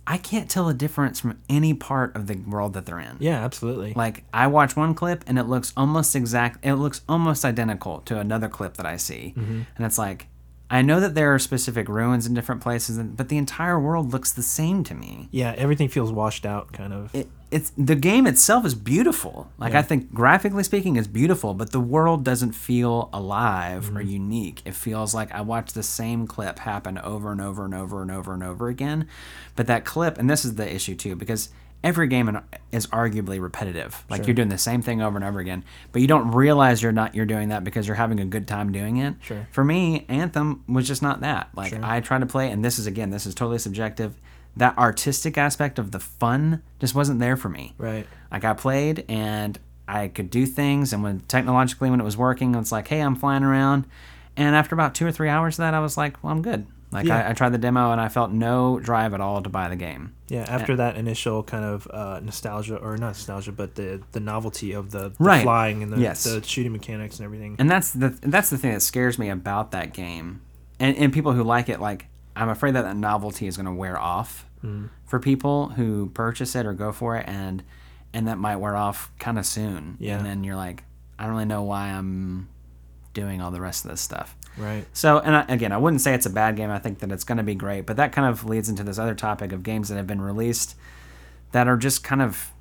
[0.07, 3.16] I can't tell a difference from any part of the world that they're in.
[3.19, 3.92] Yeah, absolutely.
[3.95, 6.64] Like I watch one clip and it looks almost exact.
[6.64, 9.62] It looks almost identical to another clip that I see, Mm-hmm.
[9.77, 10.29] and it's like
[10.69, 14.33] I know that there are specific ruins in different places, but the entire world looks
[14.33, 15.29] the same to me.
[15.31, 17.14] yeah, everything feels washed out, kind of.
[17.14, 19.51] It, it's the game itself is beautiful.
[19.57, 24.11] Like I think graphically speaking, is beautiful, but the world doesn't feel alive or mm-hmm.
[24.11, 24.62] unique.
[24.66, 28.11] It feels like I watched the same clip happen over and over and over and
[28.11, 29.09] over and over again.
[29.55, 31.49] But that clip, and this is the issue too, because
[31.83, 32.38] every game
[32.73, 34.05] is arguably repetitive.
[34.11, 36.92] Like you're doing the same thing over and over again, but you don't realize you're
[36.92, 39.14] not you're doing that because you're having a good time doing it.
[39.23, 39.49] Sure.
[39.51, 41.49] For me, Anthem was just not that.
[41.55, 44.14] Like I tried to play, and this is again, this is totally subjective.
[44.57, 47.75] That artistic aspect of the fun just wasn't there for me.
[47.79, 48.07] right.
[48.33, 52.55] Like I played and I could do things, and when technologically when it was working,
[52.57, 53.87] it's like, hey, I'm flying around.
[54.37, 56.66] And after about two or three hours of that, I was like, well, I'm good.
[56.92, 57.27] Like Yeah.
[57.27, 59.77] I, I tried the demo and I felt no drive at all to buy the
[59.77, 60.14] game.
[60.29, 64.73] Yeah, after that initial kind of uh, nostalgia, or not nostalgia, but the the novelty
[64.73, 65.42] of the, the Right.
[65.42, 66.25] flying and the, Yes.
[66.25, 67.57] the shooting mechanics and everything.
[67.59, 70.40] And that's the that's the thing that scares me about that game.
[70.81, 73.73] And and people who like it, like I'm afraid that that novelty is going to
[73.73, 74.87] wear off Mm-hmm.
[75.05, 77.62] for people who purchase it or go for it, and
[78.12, 79.97] and that might wear off kind of soon.
[80.01, 80.16] Yeah.
[80.16, 80.85] And then you're like,
[81.19, 82.49] I don't really know why I'm
[83.12, 84.37] doing all the rest of this stuff.
[84.57, 84.87] right.
[84.92, 86.71] So, and I, again, I wouldn't say it's a bad game.
[86.71, 87.87] I think that it's going to be great.
[87.87, 90.77] But that kind of leads into this other topic of games that have been released
[91.53, 92.53] that are just kind of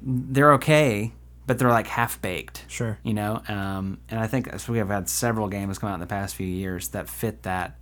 [0.00, 1.12] they're okay,
[1.46, 2.64] but they're like half baked.
[2.68, 2.98] Sure.
[3.02, 6.06] You know, um, and I think we have had several games come out in the
[6.06, 7.76] past few years that fit that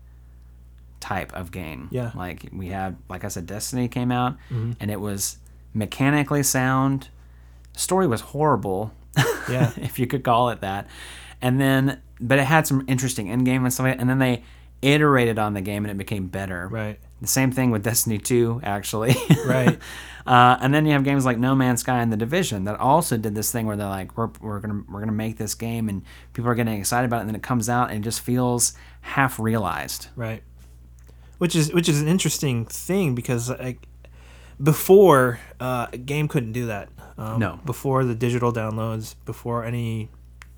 [1.00, 1.88] type of game.
[1.90, 2.12] Yeah.
[2.14, 5.38] Like we had, like I said, Destiny came out, and it was
[5.74, 7.08] mechanically sound.
[7.76, 8.92] Story was horrible,
[9.48, 9.72] Yeah.
[9.76, 10.86] if you could call it that.
[11.42, 13.84] And then, but it had some interesting end game and stuff.
[13.86, 14.00] like.
[14.00, 14.42] And then they
[14.82, 16.68] iterated on the game and it became better.
[16.68, 16.98] Right.
[17.20, 19.14] The same thing with Destiny 2, actually.
[19.46, 19.78] Right.
[20.26, 23.16] uh, and then you have games like No Man's Sky and The Division that also
[23.16, 26.02] did this thing where they're like, we're, we're gonna we're gonna make this game, and
[26.34, 28.74] people are getting excited about it, and then it comes out and it just feels
[29.02, 30.08] half realized.
[30.16, 30.42] Right.
[31.40, 33.78] Which is which is an interesting thing because like
[34.62, 36.88] before uh, a game couldn't do that.
[37.16, 37.58] Um, No.
[37.64, 40.10] Before the digital downloads, before any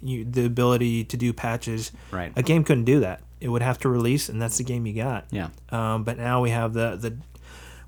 [0.02, 2.32] you, the ability to do patches, Right.
[2.36, 3.22] A game couldn't do that.
[3.40, 5.26] It would have to release, and that's the game you got.
[5.30, 5.48] Yeah.
[5.70, 7.16] Um, but now we have the the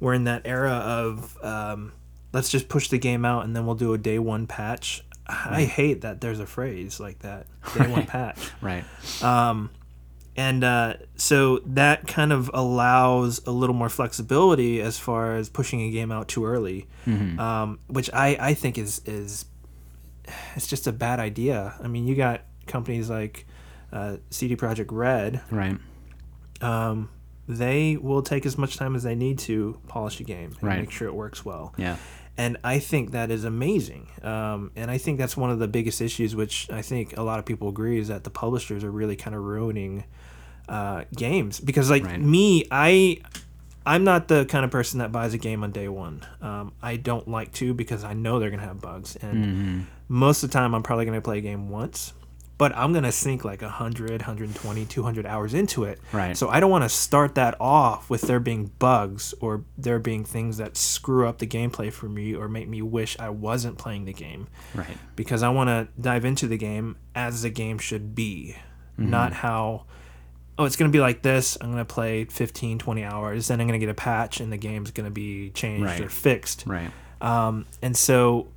[0.00, 1.92] we're in that era of um,
[2.32, 5.04] let's just push the game out and then we'll do a day one patch.
[5.26, 8.84] I hate that there's a phrase like that day one patch Right.
[10.36, 15.80] And uh, so that kind of allows a little more flexibility as far as pushing
[15.82, 19.44] a game out too early, um, which I, I think is is
[20.56, 21.74] it's just a bad idea.
[21.82, 23.46] I mean, you got companies like
[23.92, 25.76] uh, CD Projekt Red; Right.
[26.60, 27.10] um,
[27.46, 30.80] they will take as much time as they need to polish a game and Right.
[30.80, 31.74] make sure it works well.
[31.76, 31.96] Yeah.
[32.36, 34.08] And I think that is amazing.
[34.22, 37.38] Um, and I think that's one of the biggest issues, which I think a lot
[37.38, 40.02] of people agree, is that the publishers are really kind of ruining
[40.68, 41.60] uh, games.
[41.60, 42.20] Because like Right.
[42.20, 43.18] me, I
[43.86, 46.22] I'm not the kind of person that buys a game on day one.
[46.40, 49.80] Um, I don't like to because I know they're gonna have bugs, and Mm-hmm.
[50.08, 52.12] most of the time I'm probably gonna play a game once.
[52.56, 55.98] But I'm gonna sink like 100, 120, 200 hours into it.
[56.12, 56.36] Right.
[56.36, 60.24] So I don't want to start that off with there being bugs or there being
[60.24, 64.04] things that screw up the gameplay for me or make me wish I wasn't playing
[64.04, 64.96] the game Right.
[65.16, 68.54] because I want to dive into the game as the game should be,
[68.96, 69.86] not how
[70.58, 73.60] oh it's going to be like this, I'm going to play 15 20 hours, then
[73.60, 76.00] I'm going to get a patch and the game's going to be changed Right.
[76.00, 76.64] or fixed.
[76.66, 76.90] Right.
[77.20, 78.48] Um, and so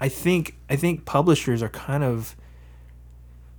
[0.00, 2.36] I think I think publishers are kind of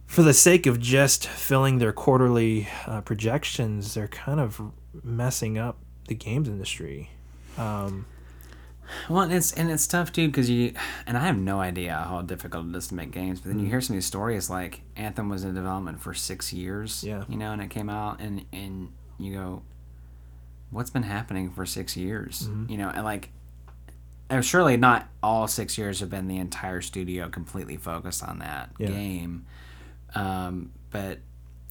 [0.05, 4.61] for the sake of just filling their quarterly uh, projections, they're kind of
[5.03, 7.09] messing up the games industry.
[7.57, 8.05] Um,
[9.09, 10.73] Well, and it's and it's tough too because you
[11.05, 13.39] and I have no idea how difficult it is to make games.
[13.41, 13.63] But then Mm.
[13.63, 17.03] you hear some of these stories like Anthem was in development for six years.
[17.03, 17.23] Yeah.
[17.27, 19.61] You know, and it came out and and you go,
[20.71, 22.43] what's been happening for six years?
[22.47, 22.71] Mm-hmm.
[22.71, 23.29] You know, and like.
[24.29, 28.71] And surely not all six years have been the entire studio completely focused on that
[28.77, 28.87] Yeah.
[28.87, 29.45] game,
[30.15, 31.19] um, but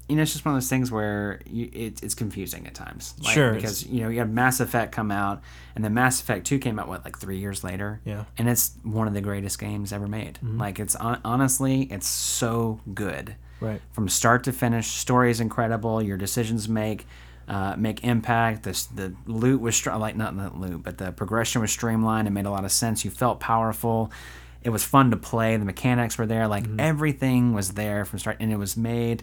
[0.08, 3.14] you know it's just one of those things where you, it, it's confusing at times.
[3.22, 5.42] Like, Sure, because you know you have Mass Effect come out,
[5.74, 8.00] and then Mass Effect Two came out what like three years later.
[8.04, 8.24] Yeah.
[8.38, 10.38] and it's one of the greatest games ever made.
[10.42, 13.80] Like it's honestly, it's so good right.
[13.92, 14.86] from start to finish.
[14.88, 16.02] Story is incredible.
[16.02, 17.06] Your decisions make
[17.48, 18.64] uh, make impact.
[18.64, 22.28] The the loot was str- like not the loot, but the progression was streamlined.
[22.28, 23.04] It made a lot of sense.
[23.04, 24.10] You felt powerful.
[24.62, 25.56] It was fun to play.
[25.56, 26.48] The mechanics were there.
[26.48, 29.22] Like everything was there from start, and it was made.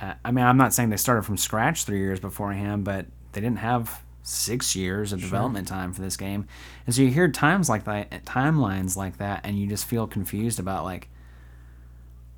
[0.00, 3.40] Uh, I mean, I'm not saying they started from scratch three years beforehand, but they
[3.40, 6.46] didn't have six years of development time for this game,
[6.86, 10.58] and so you hear times like that, timelines like that, and you just feel confused
[10.60, 11.08] about like,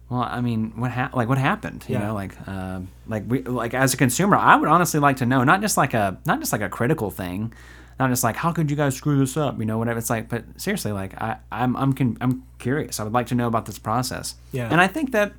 [0.08, 1.84] well, I mean, what hap- like what happened?
[1.88, 2.06] You Yeah.
[2.08, 5.44] know, like uh, like we like as a consumer, I would honestly like to know,
[5.44, 7.52] not just like a not just like a critical thing,
[7.98, 9.58] not just like how could you guys screw this up?
[9.60, 9.98] You know, whatever.
[9.98, 12.98] It's like, but seriously, like I I'm I'm con- I'm curious.
[12.98, 14.34] I would like to know about this process.
[14.52, 14.68] Yeah.
[14.70, 15.32] and I think that.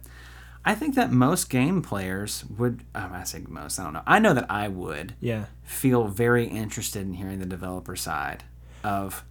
[0.63, 2.81] I think that most game players would.
[2.93, 3.79] Um, I say most.
[3.79, 4.03] I don't know.
[4.05, 5.45] I know that I would Yeah.
[5.63, 8.43] feel very interested in hearing the developer side
[8.83, 9.23] of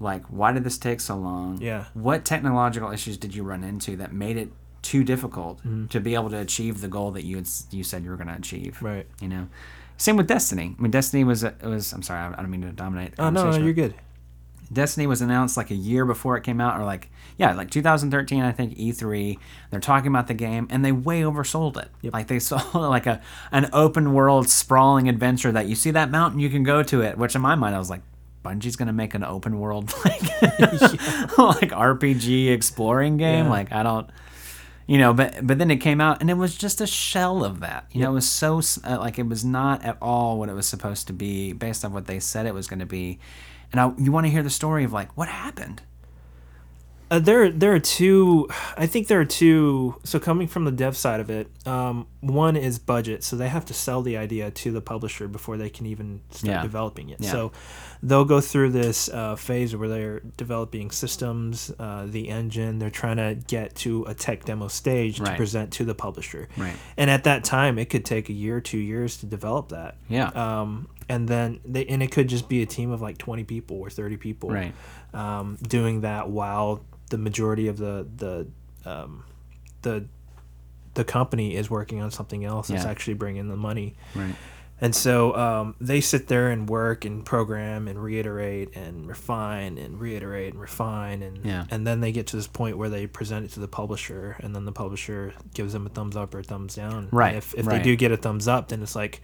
[0.00, 1.86] like why did this take so long Yeah.
[1.94, 5.86] what technological issues did you run into that made it too difficult Mm-hmm.
[5.88, 8.28] to be able to achieve the goal that you had, you said you were going
[8.28, 9.06] to achieve Right.
[9.20, 9.48] you know
[9.96, 12.70] same with destiny i mean destiny was it was i'm sorry i don't mean to
[12.70, 13.94] dominate the Oh no, no, you're good.
[14.72, 18.42] Destiny was announced like a year before it came out, or like yeah, like 2013,
[18.42, 19.38] I think E3.
[19.70, 21.88] They're talking about the game, and they way oversold it.
[22.02, 22.12] Yep.
[22.12, 23.22] Like they sold like a
[23.52, 27.16] an open world sprawling adventure that you see that mountain, you can go to it.
[27.16, 28.02] Which in my mind, I was like,
[28.44, 33.44] Bungie's gonna make an open world like like RPG exploring game.
[33.44, 33.50] Yeah.
[33.50, 34.10] Like I don't.
[34.88, 37.60] You know, but but then it came out and it was just a shell of
[37.60, 37.84] that.
[37.92, 40.66] You know, it was so uh, like it was not at all what it was
[40.66, 43.18] supposed to be based on what they said it was going to be.
[43.70, 45.82] And I, you want to hear the story of like what happened.
[47.10, 48.48] Uh, there, there are two.
[48.76, 49.94] I think there are two.
[50.04, 53.24] So coming from the dev side of it, um, one is budget.
[53.24, 56.50] So they have to sell the idea to the publisher before they can even start
[56.56, 56.62] Yeah.
[56.62, 57.18] developing it.
[57.20, 57.30] Yeah.
[57.30, 57.52] So
[58.02, 62.78] they'll go through this uh, phase where they're developing systems, uh, the engine.
[62.78, 66.48] They're trying to get to a tech demo stage to present to the publisher.
[66.58, 66.76] Right.
[66.98, 69.96] And at that time, it could take a year, two years to develop that.
[70.10, 70.26] Yeah.
[70.28, 73.78] Um, and then they and it could just be a team of like 20 people
[73.78, 74.74] or 30 people Right.
[75.14, 78.46] um, doing that while the majority of the the
[78.90, 79.24] um,
[79.82, 80.06] the
[80.94, 82.90] the company is working on something else that's Yeah.
[82.90, 84.34] actually bringing the money Right.
[84.80, 90.00] and so um, they sit there and work and program and reiterate and refine and
[90.00, 91.66] reiterate and refine and Yeah.
[91.70, 94.54] and then they get to this point where they present it to the publisher and
[94.56, 97.08] then the publisher gives them a thumbs up or a thumbs down.
[97.12, 97.76] Right, If if right.
[97.78, 99.20] they do get a thumbs up, then it's like,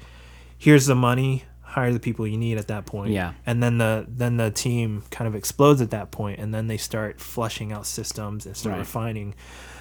[0.58, 1.44] here's the money.
[1.74, 3.10] Hire the people you need at that point.
[3.12, 3.32] Yeah.
[3.44, 6.76] And then the then the team kind of explodes at that point, and then they
[6.76, 8.78] start flushing out systems and start Right.
[8.78, 9.34] refining.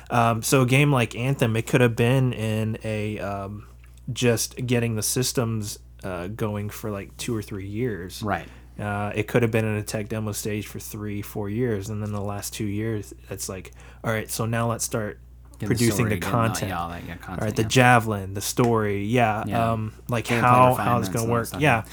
[0.10, 3.68] Um, so a game like Anthem, it could have been in a um,
[4.12, 8.24] just getting the systems uh, going for like two or three years.
[8.24, 8.48] Right.
[8.80, 12.02] Uh, it could have been in a tech demo stage for three, four years, and
[12.02, 13.72] then the last two years, it's like,
[14.04, 15.20] all right, so now let's start
[15.66, 16.70] producing the all- content.
[16.70, 17.42] yeah, all that, yeah, content.
[17.44, 17.68] right, the yeah.
[17.68, 19.72] javelin, the story, yeah, Yeah.
[19.72, 21.84] um, like Gameplay how how it's gonna work, yeah.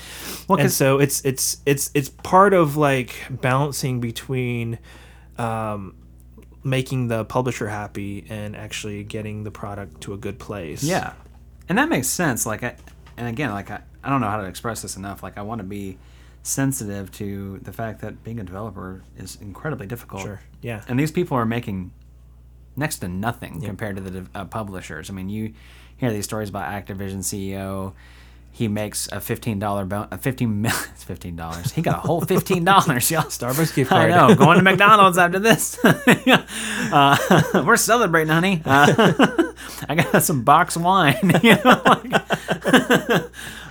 [0.48, 4.78] Well, and so it's it's it's it's part of like balancing between
[5.38, 5.94] um,
[6.62, 10.82] making the publisher happy and actually getting the product to a good place.
[10.82, 11.12] Yeah,
[11.68, 12.44] and that makes sense.
[12.46, 12.76] Like, I,
[13.16, 15.22] and again, like I, I don't know how to express this enough.
[15.22, 15.98] Like, I want to be
[16.42, 20.22] sensitive to the fact that being a developer is incredibly difficult.
[20.22, 20.40] Sure.
[20.62, 20.82] Yeah.
[20.88, 21.92] And these people are making
[22.76, 25.10] next to nothing compared to the uh, publishers.
[25.10, 25.52] I mean, you
[25.96, 27.92] hear these stories about Activision CEO.
[28.52, 31.70] He makes a fifteen dollar bon- a fifteen it's fifteen dollars.
[31.72, 33.22] He got a whole fifteen dollars, y'all.
[33.22, 34.10] Starbucks gift card.
[34.10, 34.34] I know.
[34.34, 35.78] Going to McDonald's after this.
[35.84, 37.16] uh,
[37.64, 38.60] we're celebrating, honey.
[38.64, 39.52] Uh,
[39.88, 41.16] I got some box wine.
[41.44, 43.22] you know, like,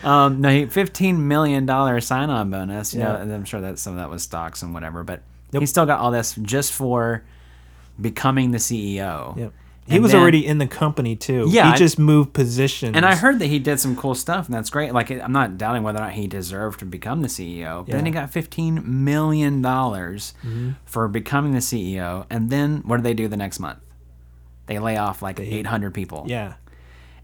[0.04, 2.94] um, no, he, fifteen million dollar sign on bonus.
[2.94, 3.22] You know, Yeah.
[3.22, 6.00] and I'm sure that some of that was stocks and whatever, but he still got
[6.00, 7.24] all this just for
[8.02, 9.38] becoming the CEO.
[9.38, 9.54] Yep.
[9.88, 11.48] He And was then- already in the company too.
[11.50, 12.96] Yeah, He I- just moved positions.
[12.96, 14.94] And I heard that he did some cool stuff, and that's great.
[14.94, 17.84] Like, I'm not doubting whether or not he deserved to become the CEO.
[17.86, 20.72] But then he got 15 million dollars mm-hmm.
[20.86, 22.26] for becoming the CEO.
[22.30, 23.80] And then what do they do the next month?
[24.68, 26.26] They lay off like 800 people.
[26.28, 26.54] Yeah.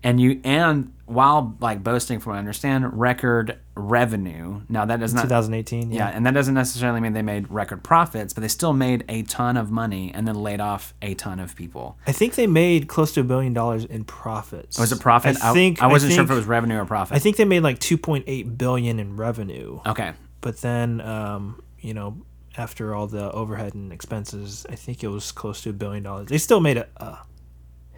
[0.06, 4.62] And you and while like boasting, from what I understand, record revenue.
[4.70, 5.92] Now that does not 2018.
[5.92, 9.24] yeah, and that doesn't necessarily mean they made record profits, but they still made a
[9.24, 11.98] ton of money and then laid off a ton of people.
[12.06, 14.78] I think they made close to a billion dollars in profits.
[14.78, 15.38] Was it profit?
[15.44, 17.16] I think I, wasn't sure think- if it was revenue or profit.
[17.16, 19.82] I think they made like 2.8 billion in revenue.
[19.88, 20.14] okay.
[20.42, 22.18] But then, um, you know,
[22.56, 26.30] after all the overhead and expenses, I think it was close to a billion dollars.
[26.30, 27.18] They still made a, a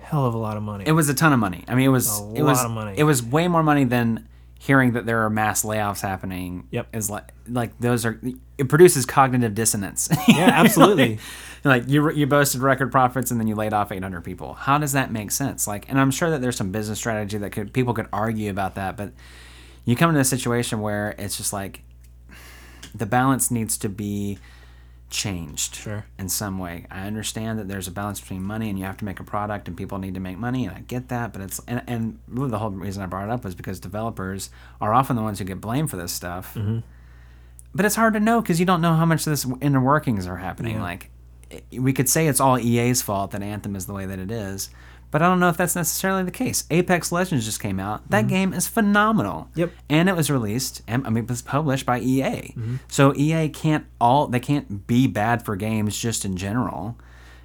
[0.08, 0.86] hell of a lot of money.
[0.88, 1.64] It was a ton of money.
[1.68, 2.94] I mean, it was A it was lot of money.
[2.98, 4.28] it was way more money than
[4.60, 6.68] hearing that there are mass layoffs happening.
[6.72, 6.88] Yep.
[6.96, 8.20] is like like those are
[8.58, 10.10] it produces cognitive dissonance.
[10.28, 11.20] yeah, absolutely.
[11.64, 14.54] like you you boasted record profits and then you laid off 800 people.
[14.54, 15.68] How does that make sense?
[15.68, 18.76] Like, and I'm sure that there's some business strategy that could people could argue about
[18.76, 19.12] that, but
[19.86, 21.84] you come into a situation where it's just like
[22.96, 24.40] the balance needs to be
[25.10, 26.06] changed Sure.
[26.20, 26.86] in some way.
[26.92, 29.68] I understand that there's a balance between money and you have to make a product
[29.68, 32.50] and people need to make money and I get that, but it's and, and really
[32.50, 34.50] the whole reason I brought it up was because developers
[34.82, 36.54] are often the ones who get blamed for this stuff.
[36.56, 36.80] Mm-hmm.
[37.74, 40.28] But it's hard to know because you don't know how much of this inner workings
[40.28, 40.76] are happening.
[40.76, 40.82] Yeah.
[40.84, 41.10] Like
[41.72, 44.70] we could say it's all EA's fault that Anthem is the way that it is.
[45.10, 46.66] But I don't know if that's necessarily the case.
[46.70, 48.10] Apex Legends just came out.
[48.10, 49.48] That game is phenomenal.
[49.52, 49.60] Mm-hmm.
[49.62, 49.72] Yep.
[49.90, 50.82] And it was released.
[50.88, 52.22] and- I mean, it was published by EA.
[52.56, 52.76] Mm-hmm.
[52.90, 56.98] So EA can't all they can't be bad for games just in general.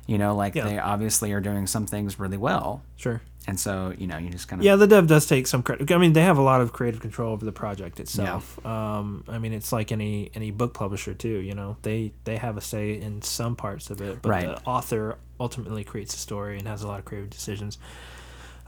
[0.07, 0.65] You know, like Yeah.
[0.65, 2.83] they obviously are doing some things really well.
[2.97, 3.23] Sure.
[3.47, 5.91] And so you know, you just kind of Yeah, the dev does take some credit.
[5.93, 8.65] I mean, they have a lot of creative control over the project itself.
[8.67, 11.39] Um, I mean, it's like any any book publisher too.
[11.39, 14.47] You know, they they have a say in some parts of it, but Right.
[14.47, 17.79] the author ultimately creates the story and has a lot of creative decisions.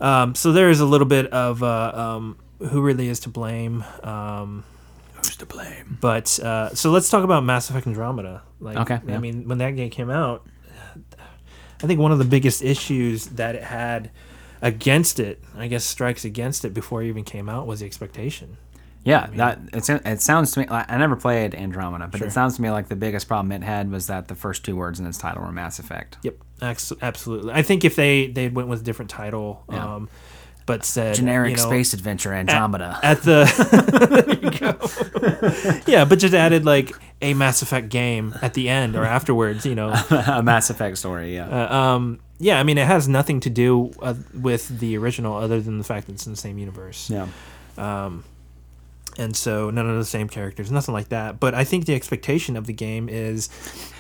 [0.01, 3.85] Um, so there is a little bit of uh, um, who really is to blame.
[4.03, 4.65] Um,
[5.15, 5.97] who's to blame.
[6.01, 8.43] but uh, so let's talk about Mass Effect Andromeda.
[8.61, 10.47] Like, Okay, I mean, when that game came out,
[11.83, 14.11] I think one of the biggest issues that it had
[14.63, 18.57] against it, I guess, strikes against it before it even came out was the expectation.
[19.05, 20.67] Yeah, that it's, it sounds to me.
[20.67, 22.27] Like, I never played Andromeda, but Sure.
[22.27, 24.77] it sounds to me like the biggest problem it had was that the first two
[24.77, 26.17] words in its title were Mass Effect.
[26.23, 26.37] Yep,
[27.03, 27.53] absolutely.
[27.53, 29.95] I think if they they went with a different title, Yeah.
[29.97, 30.09] um,
[30.67, 32.99] but said Generic you know, space adventure Andromeda.
[33.03, 33.45] at the
[34.43, 34.51] you
[35.83, 35.83] go.
[35.91, 39.75] yeah, but just added like a Mass Effect game at the end or afterwards, you
[39.75, 39.91] know.
[40.11, 41.35] a Mass Effect story.
[41.35, 41.49] Yeah.
[41.49, 45.61] Uh, um, yeah, I mean, it has nothing to do uh, with the original other
[45.61, 47.11] than the fact that it's in the same universe.
[47.11, 47.29] yeah.
[49.19, 51.39] And so none of the same characters, nothing like that.
[51.39, 53.49] But I think the expectation of the game is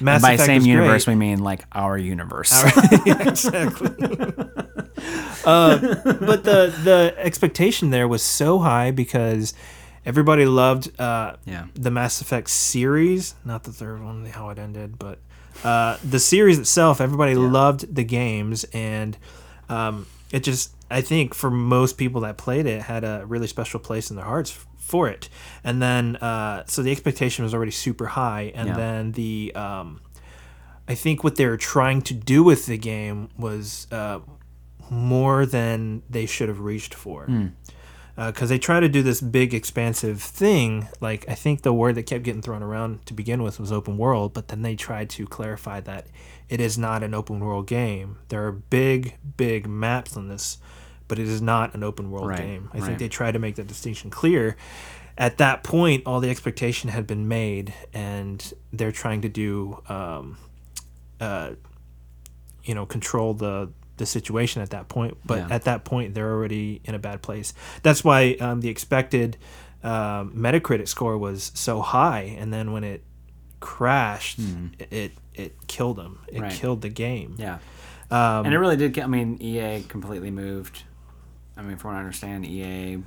[0.00, 1.14] Mass By Effect same universe, great.
[1.14, 2.52] we mean like our universe.
[3.06, 3.90] yeah, exactly.
[5.44, 9.54] uh, but the the expectation there was so high because
[10.06, 11.66] everybody loved uh, Yeah.
[11.74, 15.18] the Mass Effect series, not the third one, how it ended, but
[15.62, 17.00] uh, the series itself.
[17.00, 19.16] Everybody loved the games, and
[19.68, 23.80] um, it just I think for most people that played it had a really special
[23.80, 25.28] place in their hearts for it.
[25.64, 28.76] And then uh, so the expectation was already super high, and Yeah.
[28.76, 30.00] then the um,
[30.86, 34.20] I think what they were trying to do with the game was uh,
[34.90, 37.26] more than they should have reached for.
[38.16, 40.88] Because they try to do this big, expansive thing.
[41.00, 43.98] Like, I think the word that kept getting thrown around to begin with was open
[43.98, 46.06] world, but then they tried to clarify that
[46.48, 48.18] it is not an open world game.
[48.28, 50.58] There are big, big maps on this,
[51.08, 52.70] but it is not an open world Right, game.
[52.72, 52.86] I right.
[52.86, 54.56] think they tried to make that distinction clear.
[55.18, 60.38] At that point, all the expectation had been made, and they're trying to do um,
[61.20, 61.52] uh,
[62.64, 65.48] you know control the the situation at that point but Yeah.
[65.54, 69.36] at that point they're already in a bad place that's why um, the expected
[69.82, 73.02] um, metacritic score was so high and then when it
[73.60, 74.38] crashed
[74.90, 76.40] it it killed them it.
[76.40, 76.52] Right.
[76.52, 77.58] killed the game Yeah.
[78.10, 78.98] um, and it really did.
[78.98, 80.82] I mean, EA completely moved.
[81.56, 83.02] I mean, from what I understand, EA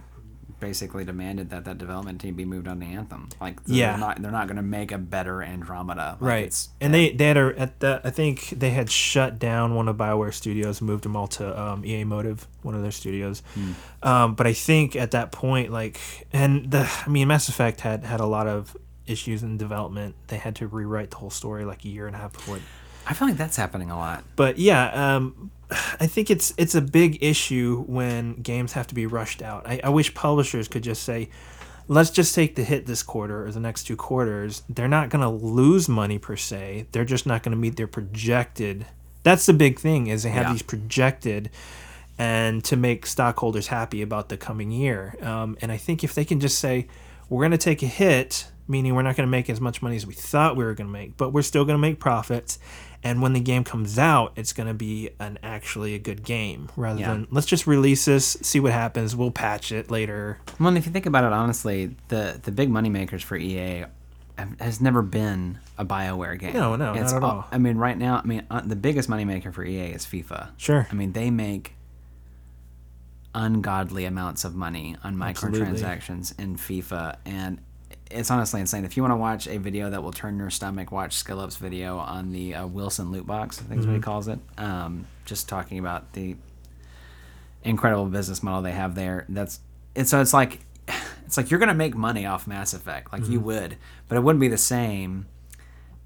[0.60, 3.30] basically demanded that that development team be moved on to Anthem.
[3.40, 3.96] Like, they're Yeah.
[3.96, 6.18] not they're not going to make a better Andromeda.
[6.20, 9.76] Like, right and they they had a at the i think they had shut down
[9.76, 13.42] one of bioware studios moved them all to um, ea motive one of their studios
[14.04, 16.00] um, but i think at that point like
[16.34, 20.38] and the i mean mass effect had had a lot of issues in development they
[20.38, 22.64] had to rewrite the whole story like a year and a half before it
[23.10, 24.26] I feel like that's happening a lot.
[24.36, 25.50] but yeah, um,
[26.00, 29.68] I think it's it's a big issue when games have to be rushed out.
[29.68, 31.30] I, I wish publishers could just say,
[31.88, 34.64] let's just take the hit this quarter or the next two quarters.
[34.70, 36.88] They're not going to lose money per se.
[36.92, 38.86] They're just not going to meet their projected.
[39.24, 40.52] That's the big thing is they have Yeah.
[40.54, 41.50] these projected,
[42.18, 45.16] and to make stockholders happy about the coming year.
[45.22, 46.88] Um, and I think if they can just say,
[47.30, 49.98] we're going to take a hit, meaning we're not going to make as much money
[49.98, 52.58] as we thought we were going to make, but we're still going to make profits.
[53.04, 56.70] And when the game comes out, it's going to be an actually a good game
[56.76, 57.14] rather Yeah.
[57.14, 60.40] than let's just release this, see what happens, we'll patch it later.
[60.60, 63.86] Well, and if you think about it honestly, the the big money makers for EA
[64.60, 66.54] has never been a Bioware game.
[66.54, 67.48] No, no, not at all- all.
[67.52, 70.50] I mean, right now, I mean, uh, the biggest money maker for EA is FIFA.
[70.58, 70.88] Sure.
[70.92, 71.74] I mean, they make
[73.34, 75.60] ungodly amounts of money on Absolutely.
[75.62, 77.60] microtransactions in FIFA, and
[78.12, 78.86] it's honestly insane.
[78.86, 81.98] If you want to watch a video that will turn your stomach, watch Skillup's video
[81.98, 83.60] on the uh, Wilson loot box.
[83.60, 84.40] I think is what he calls it.
[84.58, 86.36] Um, just talking about the
[87.64, 89.26] incredible business model they have there.
[89.30, 89.60] That's
[89.96, 90.60] it's so it's like
[91.26, 94.42] it's like you're gonna make money off Mass Effect, like you would, but it wouldn't
[94.42, 95.28] be the same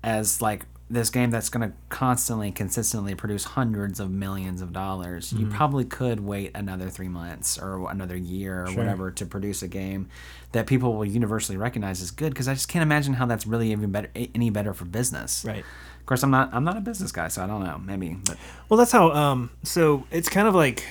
[0.03, 5.31] as like this game that's gonna constantly, consistently produce hundreds of millions of dollars.
[5.33, 8.77] You probably could wait another three months or another year or Sure.
[8.77, 10.07] whatever to produce a game
[10.51, 12.31] that people will universally recognize as good.
[12.33, 15.45] Because I just can't imagine how that's really even better, any better for business.
[15.45, 15.63] Right.
[15.99, 16.49] Of course, I'm not.
[16.51, 17.77] I'm not a business guy, so I don't know.
[17.77, 18.37] Maybe, but
[18.69, 19.11] Well, that's how.
[19.11, 20.83] Um, so it's kind of like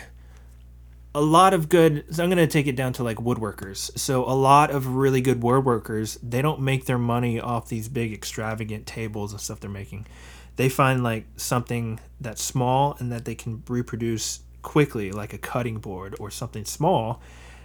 [1.15, 2.05] a lot of good.
[2.15, 3.97] So I'm going to take it down to like woodworkers.
[3.99, 8.13] So a lot of really good woodworkers, they don't make their money off these big
[8.13, 10.07] extravagant tables and stuff they're making.
[10.57, 15.79] They find like something that's small and that they can reproduce quickly, like a cutting
[15.79, 17.21] board or something small.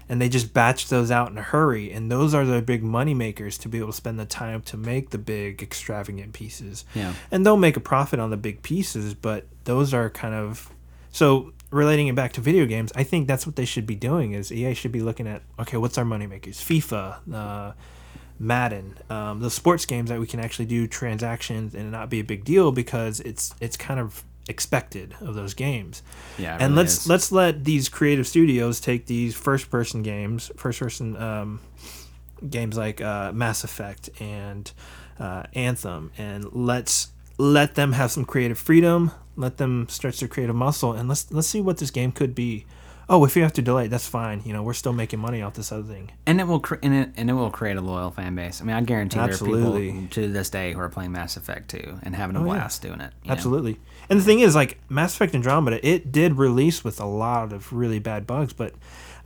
[0.07, 3.15] And they just batch those out in a hurry, and those are the big money
[3.15, 7.15] makers to be able to spend the time to make the big extravagant pieces yeah.
[7.31, 10.69] and they'll make a profit on the big pieces but those are kind of
[11.11, 14.31] so relating it back to video games i think that's what they should be doing
[14.31, 17.73] is ea should be looking at okay what's our money makers fifa uh,
[18.39, 22.23] madden um, the sports games that we can actually do transactions and not be a
[22.23, 26.03] big deal because it's it's kind of expected of those games
[26.37, 26.53] Yeah.
[26.53, 27.07] and really let's is.
[27.09, 31.59] let's let these creative studios take these first person games first person um,
[32.49, 34.71] games like uh, mass effect and
[35.19, 40.55] uh, anthem and let's let them have some creative freedom let them stretch their creative
[40.55, 42.65] muscle and let's let's see what this game could be
[43.07, 45.53] oh if you have to delay that's fine you know we're still making money off
[45.53, 48.09] this other thing and it will cre- and it, and it will create a loyal
[48.09, 48.61] fan base.
[48.61, 51.69] I mean, I guarantee there are people to this day who are playing Mass Effect
[51.69, 52.53] 2 and having a Oh, yeah.
[52.53, 53.13] blast doing it.
[53.23, 53.33] you know?
[53.33, 53.79] Absolutely.
[54.09, 57.71] And the thing is, like Mass Effect Andromeda, it did release with a lot of
[57.71, 58.73] really bad bugs, but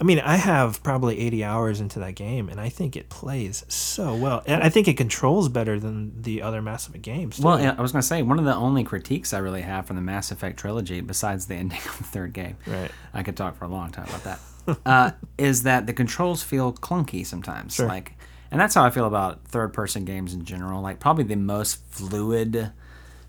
[0.02, 3.66] I mean, I have probably 80 hours into that game, and I think it plays
[3.68, 4.42] so well.
[4.46, 7.38] And I think it controls better than the other Mass Effect games.
[7.38, 7.44] too.
[7.44, 9.86] Well, yeah, I was going to say one of the only critiques I really have
[9.88, 12.92] from the Mass Effect trilogy, besides the ending of the third game, Right.
[13.14, 14.40] I could talk for a long time about that,
[14.86, 17.76] uh, is that the controls feel clunky sometimes.
[17.76, 17.88] Sure.
[17.88, 18.14] Like,
[18.52, 20.82] and that's how I feel about third-person games in general.
[20.82, 22.72] Like, probably the most fluid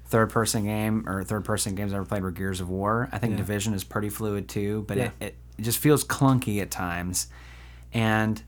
[0.06, 3.08] third-person game or third-person games I ever played were Gears of War.
[3.12, 3.38] I think Yeah.
[3.38, 5.04] Division is pretty fluid too, but Yeah.
[5.20, 7.28] it, it, it just feels clunky at times,
[7.92, 8.42] and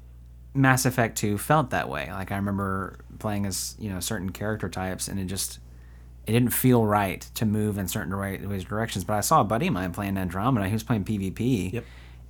[0.54, 2.08] Mass Effect 2 felt that way.
[2.10, 5.58] Like I remember playing as, you know, certain character types and it just
[6.26, 9.04] it didn't feel right to move in certain dire- directions.
[9.04, 10.66] But I saw a buddy of mine playing Andromeda.
[10.66, 11.72] He was playing PvP.
[11.72, 11.84] Yep.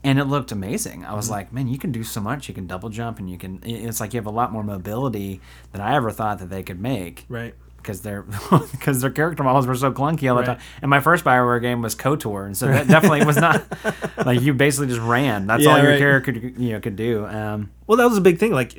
[0.05, 1.05] And it looked amazing.
[1.05, 1.35] I was mm-hmm.
[1.35, 2.49] like, man, you can do so much.
[2.49, 3.61] You can double jump, and you can.
[3.65, 6.81] It's like you have a lot more mobility than I ever thought that they could
[6.81, 7.55] make Right.
[7.83, 10.59] Because their because their character models were so clunky all the Right.
[10.59, 10.59] time.
[10.81, 13.65] And my first Bioware game was KOTOR, and so that definitely was not
[14.27, 15.47] like you basically just ran.
[15.47, 15.99] That's all your right.
[15.99, 17.27] character could you know could do.
[17.27, 18.53] Um, Well, that was a big thing.
[18.53, 18.79] Like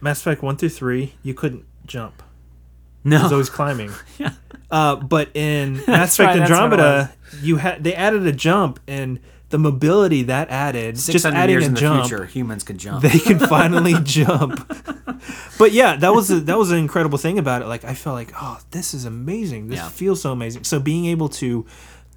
[0.00, 2.22] Mass Effect one through three, you couldn't jump.
[3.04, 3.90] No, it was always climbing.
[4.18, 4.32] Yeah.
[4.70, 8.32] Uh, but in Mass Effect right, that's what it Andromeda, you had they added a
[8.32, 9.18] jump and
[9.50, 13.02] the mobility that added, just adding years a in the jump, future, humans could jump.
[13.02, 14.66] they can finally jump.
[15.58, 17.66] But yeah, that was a, that was an incredible thing about it.
[17.66, 19.68] Like I felt like, oh, this is amazing.
[19.68, 19.88] This Yeah.
[19.88, 20.64] feels so amazing.
[20.64, 21.64] So being able to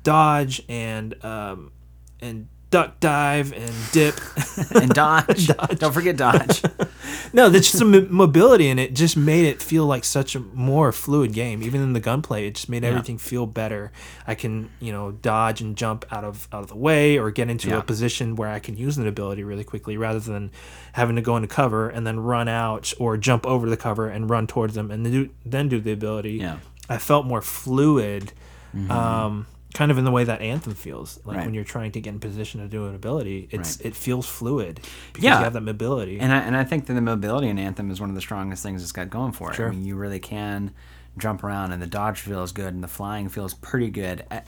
[0.04, 1.72] dodge and um,
[2.20, 4.20] and duck dive and dip.
[4.76, 5.48] and dodge.
[5.78, 6.64] Don't forget dodge.
[7.34, 8.96] no, there's just some mobility in it.
[8.96, 11.62] Just made it feel like such a more fluid game.
[11.62, 13.92] Even in the gunplay, it just made everything feel better.
[14.26, 17.50] I can you know dodge and jump out of out of the way or get
[17.50, 17.78] into Yeah.
[17.78, 20.50] a position where I can use an ability really quickly rather than
[20.94, 24.30] having to go into cover and then run out or jump over the cover and
[24.30, 26.32] run towards them and then do, then do the ability.
[26.34, 26.58] Yeah.
[26.90, 28.32] I felt more fluid.
[28.90, 31.46] Um, kind of in the way that Anthem feels, like Right.
[31.46, 33.88] when you're trying to get in position to do an ability, it's Right.
[33.88, 34.80] it feels fluid
[35.14, 35.38] because Yeah.
[35.40, 36.20] you have that mobility.
[36.20, 38.64] And I, and I think that the mobility in Anthem is one of the strongest
[38.64, 39.56] things it's got going for it.
[39.56, 39.68] Sure.
[39.68, 40.72] I mean, you really can
[41.18, 44.26] jump around, and the dodge feels good, and the flying feels pretty good.
[44.32, 44.42] I,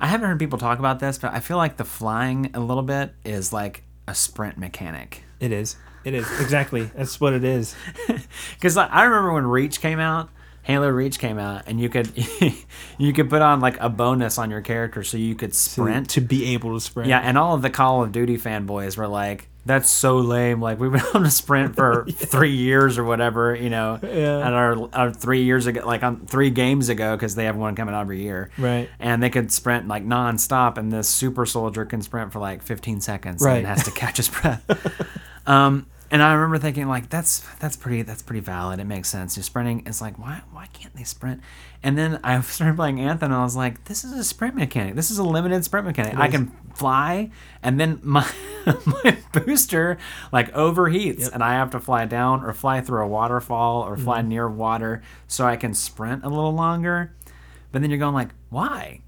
[0.00, 2.82] I haven't heard people talk about this, but I feel like the flying a little
[2.82, 5.24] bit is like a sprint mechanic.
[5.40, 5.76] It is.
[6.04, 6.84] It is exactly.
[6.96, 7.74] That's what it is.
[8.54, 10.30] Because like, I remember when Reach came out,
[10.70, 12.12] Halo Reach came out, and you could
[12.98, 16.10] you could put on like a bonus on your character so you could sprint.
[16.10, 17.08] to be able to sprint.
[17.08, 20.60] Yeah, and all of the Call of Duty fanboys were like, "That's so lame!
[20.60, 24.46] Like we've been on a sprint for three years or whatever, you know, Yeah.
[24.46, 27.74] and our, our three years ago, like on three games ago, because they have one
[27.74, 28.88] coming out every year, Right.
[29.00, 33.00] And they could sprint like nonstop, and this super soldier can sprint for like 15
[33.00, 33.58] seconds, Right.
[33.58, 34.62] And has to catch his breath.
[35.46, 38.80] um, and I remember thinking like, that's that's pretty that's pretty valid.
[38.80, 39.36] It makes sense.
[39.36, 39.82] You're sprinting.
[39.86, 41.40] It's like why why can't they sprint?
[41.82, 44.94] And then I started playing Anthem, and I was like, this is a sprint mechanic.
[44.96, 46.16] This is a limited sprint mechanic.
[46.18, 47.30] I can fly,
[47.62, 48.28] and then my
[48.86, 49.98] my booster
[50.32, 51.30] like overheats, Yep.
[51.34, 54.04] and I have to fly down or fly through a waterfall or Mm-hmm.
[54.04, 57.14] fly near water so I can sprint a little longer.
[57.72, 59.02] But then you're going like, why?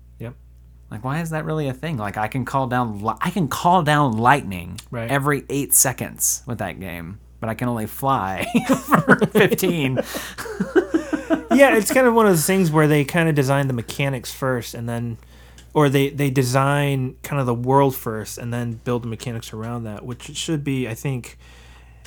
[0.92, 1.96] Like, why is that really a thing?
[1.96, 5.10] Like, I can call down, li- I can call down lightning Right.
[5.10, 8.46] every eight seconds with that game, but I can only fly
[8.86, 9.96] for fifteen.
[11.52, 14.32] yeah, it's kind of one of those things where they kind of design the mechanics
[14.32, 15.18] first, and then,
[15.74, 19.84] or they they design kind of the world first, and then build the mechanics around
[19.84, 21.38] that, which should be, I think.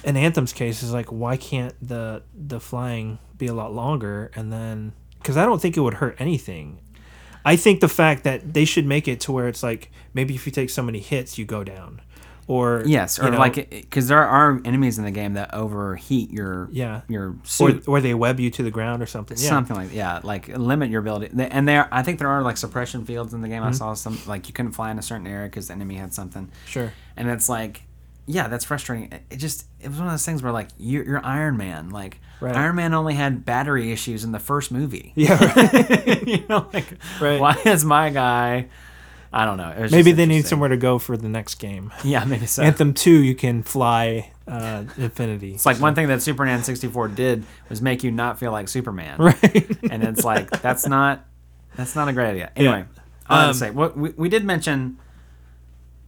[0.03, 4.53] In Anthem's case, is like why can't the the flying be a lot longer, and
[4.53, 6.79] then because I don't think it would hurt anything.
[7.45, 10.45] I think the fact that they should make it to where it's like maybe if
[10.45, 12.01] you take so many hits, you go down,
[12.47, 16.31] or yes, or you know, like, because there are enemies in the game that overheat
[16.31, 17.01] your Yeah.
[17.07, 17.87] your or, suit.
[17.87, 19.37] or they web you to the ground or something.
[19.37, 19.49] Yeah.
[19.49, 21.29] Something like yeah, like limit your ability.
[21.37, 23.61] And there, I think there are like suppression fields in the game.
[23.61, 23.69] Mm-hmm.
[23.69, 26.13] I saw some like you couldn't fly in a certain area because the enemy had
[26.13, 26.49] something.
[26.65, 26.93] Sure.
[27.15, 27.83] and it's like
[28.27, 31.03] yeah that's frustrating It- it just it was one of those things where like you're,
[31.05, 32.55] you're iron man like Right.
[32.55, 35.37] iron man only had battery issues in the first movie Yeah.
[35.43, 36.23] Right.
[36.27, 37.39] you know like Right.
[37.39, 38.67] why is my guy
[39.33, 41.91] i don't know maybe they need somewhere to go for the next game.
[42.03, 45.53] yeah maybe so Anthem two, you can fly uh, infinity.
[45.55, 49.17] it's like one thing that superman 64 did was make you not feel like superman
[49.17, 49.77] right.
[49.91, 51.25] and it's like that's not
[51.75, 52.85] that's not a great idea anyway
[53.27, 54.97] i Um, say what we, we did mention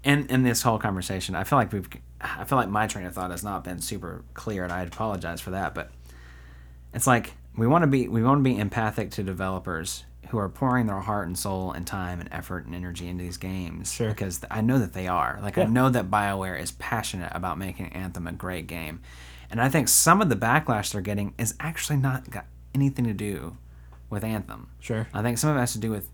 [0.04, 1.90] in in this whole conversation i feel like we've
[2.22, 5.42] i feel like my train of thought has not been super clear and i apologize
[5.42, 5.90] for that but
[6.98, 10.50] it's like we want to be we want to be empathic to developers who are
[10.50, 14.10] pouring their heart and soul and time and effort and energy into these games Sure.
[14.10, 15.40] because I know that they are.
[15.42, 19.00] Like I know that BioWare is passionate about making Anthem a great game.
[19.50, 22.46] And I think some of the backlash they're getting is actually not got
[22.76, 23.56] anything to do
[24.10, 24.68] with Anthem.
[24.82, 25.08] Sure.
[25.14, 26.10] I think some of it has to do with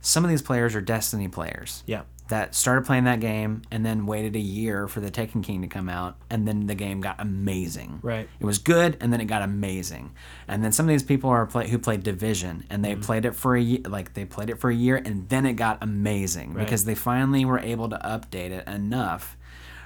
[0.00, 2.02] some of these players are Destiny players Yeah.
[2.30, 5.68] That started playing that game and then waited a year for the Taken King to
[5.68, 8.00] come out, and then the game got amazing.
[8.02, 8.28] Right.
[8.40, 10.12] It was good, and then it got amazing.
[10.48, 13.00] And then some of these people are play, who played Division, and Mm-hmm.
[13.00, 15.44] they played it for a year, like they played it for a year, and then
[15.46, 16.64] it got amazing Right.
[16.64, 19.36] because they finally were able to update it enough.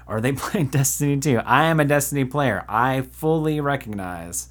[0.06, 1.38] Or they played Destiny 2.
[1.38, 2.64] I am a Destiny player.
[2.68, 4.48] I fully recognize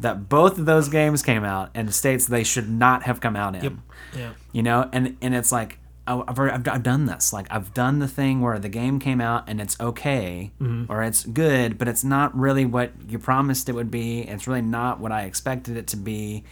[0.00, 3.54] that both of those games came out in states they should not have come out
[3.54, 3.72] in Yep.
[4.16, 4.30] Yeah.
[4.52, 7.32] you know and and it's like I- I've, already, I've, I've done this.
[7.32, 10.90] Like I've done the thing where the game came out and it's okay mm-hmm.
[10.92, 14.20] or it's good, but it's not really what you promised it would be.
[14.22, 16.44] It's really not what I expected it to be.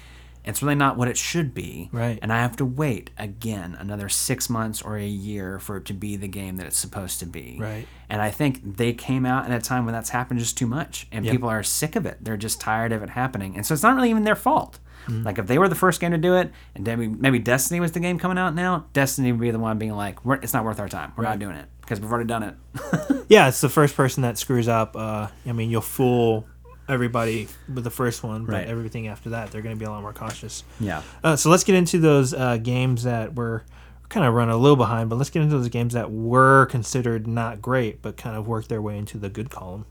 [0.42, 1.90] It's really not what it should be.
[1.92, 2.18] Right.
[2.22, 5.92] And I have to wait again another six months or a year for it to
[5.92, 7.58] be the game that it's supposed to be.
[7.60, 7.86] Right.
[8.08, 11.06] And I think they came out at a time when that's happened just too much,
[11.12, 11.32] and Yep.
[11.32, 12.18] people are sick of it.
[12.22, 14.78] They're just tired of it happening, and so it's not really even their fault.
[15.06, 15.22] Mm-hmm.
[15.24, 17.92] Like if they were the first game to do it, and maybe maybe Destiny was
[17.92, 20.64] the game coming out now, Destiny would be the one being like, We're, "It's not
[20.64, 21.12] worth our time.
[21.16, 22.54] We're not doing it because we've already done it."
[23.30, 24.96] Yeah, it's the first person that screws up.
[24.96, 26.46] Uh, I mean, you'll fool
[26.88, 28.66] everybody with the first one, but Right.
[28.66, 30.64] everything after that, they're going to be a lot more cautious.
[30.80, 31.02] yeah.
[31.22, 33.62] Uh, so let's get into those uh, games that were
[34.08, 37.28] kind of run a little behind, but let's get into those games that were considered
[37.28, 39.86] not great, but kind of worked their way into the good column.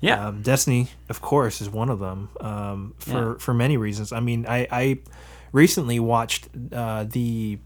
[0.00, 0.28] Yeah.
[0.28, 3.34] Um, Destiny, of course, is one of them um, for Yeah.
[3.38, 4.12] for many reasons.
[4.12, 4.98] I mean, I, I
[5.52, 7.58] recently watched uh, the,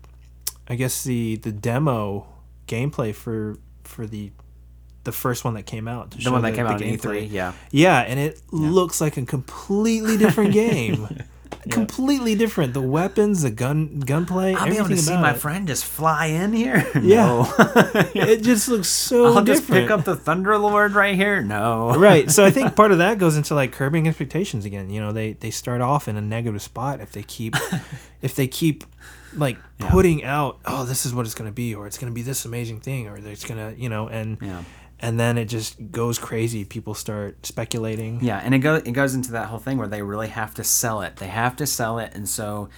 [0.68, 2.26] I guess the the demo
[2.66, 4.33] gameplay for for the
[5.05, 6.12] the first one that came out.
[6.12, 6.97] To the one that came out in.
[6.97, 7.28] E3.
[7.30, 7.53] Yeah.
[7.70, 11.09] Yeah, and it looks like a completely different game.
[11.71, 12.75] Completely different.
[12.75, 15.39] The weapons, the gun, gunplay, I'll be able to see my it.
[15.39, 16.85] friend just fly in here.
[17.03, 17.45] Yeah.
[18.15, 19.47] It just looks so I'll different.
[19.47, 21.41] just pick up the Thunderlord right here.
[21.43, 21.95] No.
[21.97, 22.31] right.
[22.31, 24.91] So I think part of that goes into like curbing expectations again.
[24.91, 27.55] You know, they they start off in a negative spot if they keep
[28.23, 28.85] if they keep
[29.35, 32.15] like putting out, oh, this is what it's going to be, or it's going to
[32.15, 34.63] be this amazing thing, or it's going to, you know, and Yeah.
[35.03, 36.65] And then it just goes crazy.
[36.65, 38.21] People start speculating.
[38.23, 40.65] Yeah, and it goes it goes into that whole thing where they really have to
[40.65, 41.17] sell it.
[41.17, 42.69] They have to sell it, and so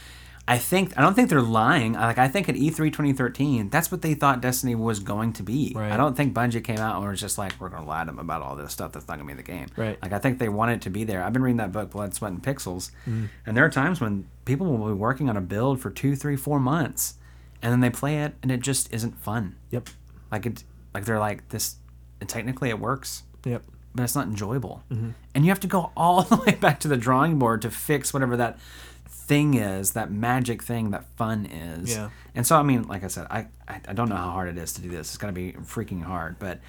[0.47, 1.93] I think I don't think they're lying.
[1.95, 5.43] Like I think at E E3 2013, that's what they thought Destiny was going to
[5.43, 5.73] be.
[5.75, 5.91] Right.
[5.93, 8.07] I don't think Bungie came out and was just like, we're going to lie to
[8.11, 9.69] them about all this stuff that's not going to be in the game.
[9.77, 9.99] Right.
[10.03, 11.23] Like I think they wanted it to be there.
[11.23, 13.29] I've been reading that book, Blood, Sweat, and Pixels, Mm.
[13.47, 16.37] and there are times when people will be working on a build for two, three,
[16.37, 17.15] four months,
[17.63, 19.57] and then they play it, and it just isn't fun.
[19.71, 19.89] Yep.
[20.31, 21.77] Like it, like they're like this.
[22.25, 23.63] And technically, it works Yep.
[23.95, 24.83] but it's not enjoyable.
[24.91, 25.11] Mm-hmm.
[25.35, 28.15] And you have to go all the way back to the drawing board to fix
[28.15, 28.59] whatever that
[29.07, 31.91] thing is, that magic thing that fun is.
[31.95, 32.09] Yeah.
[32.35, 34.57] And so, I mean, like I said, I, I, I don't know how hard it
[34.57, 35.09] is to do this.
[35.09, 36.39] It's going to be freaking hard.
[36.39, 36.61] But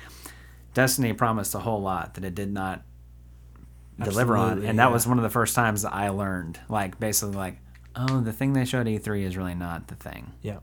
[0.74, 2.82] Destiny promised a whole lot that it did not
[4.04, 4.44] deliver on.
[4.48, 4.92] Absolutely, And that yeah.
[4.94, 7.60] was one of the first times that I learned, like, basically, like,
[7.96, 10.34] oh, the thing they showed E3 is really not the thing.
[10.42, 10.58] Yeah.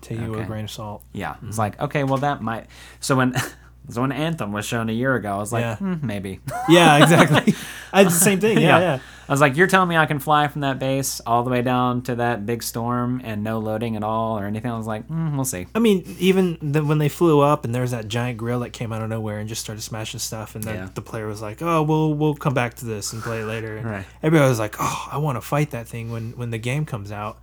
[0.00, 1.02] Take it with a grain of salt.
[1.12, 1.48] Yeah, Mm-hmm.
[1.48, 2.66] it's like okay, well that might.
[3.00, 3.34] So when
[3.88, 5.76] so when Anthem was shown a year ago, I was like, Yeah.
[5.76, 6.40] hmm, maybe.
[6.68, 7.54] Yeah, exactly.
[7.92, 8.58] I did the same thing.
[8.58, 8.98] Yeah, yeah.
[9.28, 11.60] I was like, you're telling me I can fly from that base all the way
[11.60, 14.70] down to that big storm and no loading at all or anything?
[14.70, 15.66] I was like, mm, we'll see.
[15.74, 18.70] I mean, even the, when they flew up and there was that giant grill that
[18.72, 20.88] came out of nowhere and just started smashing stuff, and then Yeah.
[20.94, 23.76] the player was like, "Oh, we'll we'll come back to this and play it later."
[23.78, 24.04] And Right.
[24.22, 27.10] Everybody was like, "Oh, I want to fight that thing when when the game comes
[27.10, 27.38] out."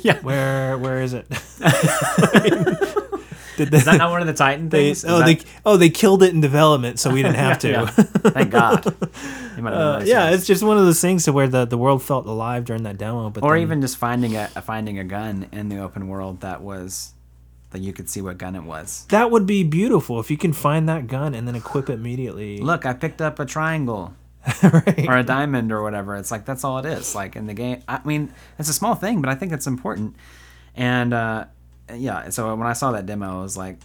[0.00, 0.18] yeah.
[0.22, 1.26] Where where is it?
[3.56, 5.04] Did Is that not one of the Titan they, things?
[5.04, 7.70] Is oh, that- they oh they killed it in development, so we didn't have to.
[7.70, 7.86] Yeah.
[7.86, 8.84] Thank God.
[9.56, 11.78] You might have Uh, yeah, it's just one of those things to where the, the
[11.78, 13.30] world felt alive during that demo.
[13.30, 16.60] But or then- even just finding a finding a gun in the open world that
[16.62, 17.12] was
[17.70, 19.06] that you could see what gun it was.
[19.08, 22.58] that would be beautiful if you can find that gun and then equip it immediately.
[22.60, 24.14] Look, I picked up a triangle.
[24.62, 25.08] right.
[25.08, 26.14] or a diamond or whatever.
[26.14, 27.16] It's like that's all it is.
[27.16, 30.14] Like in the game, I mean, it's a small thing, but I think it's important.
[30.76, 31.46] And uh,
[31.94, 33.78] yeah, so when I saw that demo, I was like,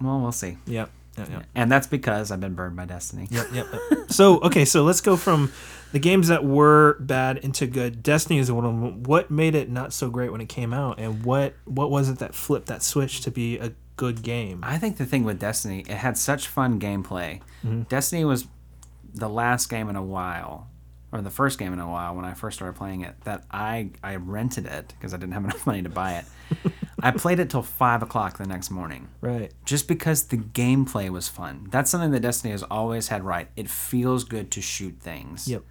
[0.00, 0.58] well, we'll see.
[0.66, 0.90] Yep.
[1.18, 1.30] Yep.
[1.30, 1.44] Yep.
[1.54, 3.26] And that's because I've been burned by Destiny.
[3.30, 4.10] Yep, yep, yep.
[4.10, 5.52] So okay, so let's go from
[5.92, 8.02] the games that were bad into good.
[8.02, 9.02] Destiny is one of them.
[9.02, 12.18] What made it not so great when it came out, and what what was it
[12.20, 14.60] that flipped that switch to be a good game?
[14.62, 17.40] I think the thing with Destiny, it had such fun gameplay.
[17.64, 17.82] Mm-hmm.
[17.82, 18.46] Destiny was
[19.12, 20.68] the last game in a while,
[21.10, 23.90] or the first game in a while when I first started playing it, that I
[24.02, 26.24] I rented it because I didn't have enough money to buy it.
[27.02, 29.08] I played it till five o'clock the next morning.
[29.20, 29.52] Right.
[29.64, 31.68] just because the gameplay was fun.
[31.70, 33.48] That's something that Destiny has always had right.
[33.56, 35.46] It feels good to shoot things.
[35.48, 35.62] Yep.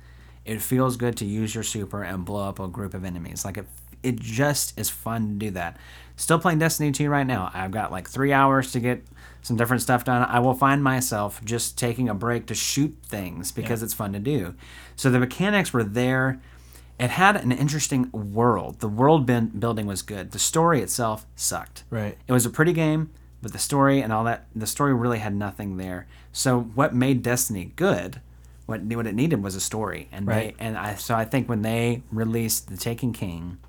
[0.46, 3.44] It feels good to use your super and blow up a group of enemies.
[3.44, 3.66] Like it
[4.04, 5.76] it just is fun to do that.
[6.16, 7.52] Still playing Destiny 2 right now.
[7.54, 9.04] I've got like 3 hours to get
[9.42, 10.24] some different stuff done.
[10.24, 14.20] I will find myself just taking a break to shoot things because it's fun to
[14.20, 14.54] do.
[14.96, 16.40] So the mechanics were there.
[17.00, 18.80] It had an interesting world.
[18.80, 20.32] The world building was good.
[20.32, 21.84] The story itself sucked.
[21.92, 22.18] Right.
[22.28, 25.36] It was a pretty game, but the story and all that, the story really had
[25.36, 26.08] nothing there.
[26.32, 28.22] So what made Destiny good,
[28.66, 30.58] what what it needed was a story, and Right.
[30.58, 33.60] they and I so I think when they released The Taken King,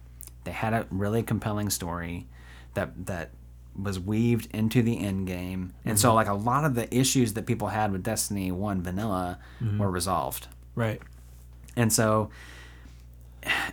[0.45, 2.27] they had a really compelling story
[2.75, 3.31] that that
[3.81, 6.17] was weaved into the end game, and so mm-hmm.
[6.17, 9.79] like a lot of the issues that people had with Destiny One Vanilla mm-hmm.
[9.79, 10.49] were resolved.
[10.75, 11.01] Right.
[11.77, 12.31] And so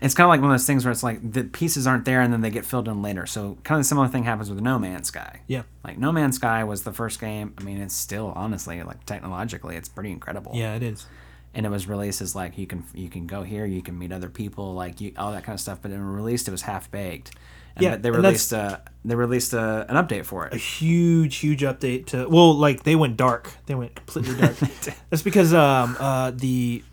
[0.02, 2.22] it's kind of like one of those things where it's like the pieces aren't there
[2.22, 3.26] and then they get filled in later.
[3.26, 5.42] So kind of the similar thing happens with No Man's Sky.
[5.48, 5.64] Yeah.
[5.84, 7.54] Like No Man's Sky was the first game.
[7.58, 10.52] I mean, it's still honestly like technologically, it's pretty incredible.
[10.56, 11.06] Yeah, it is.
[11.54, 14.12] And it was released as like you can you can go here, you can meet
[14.12, 15.80] other people, like you all that kind of stuff.
[15.82, 17.32] But when released, it was half baked.
[17.76, 20.54] And Yeah, but they released a they released a, an update for it.
[20.54, 23.52] a huge, huge update to well, like they went dark.
[23.66, 24.56] They went completely dark.
[25.10, 26.84] That's because um uh the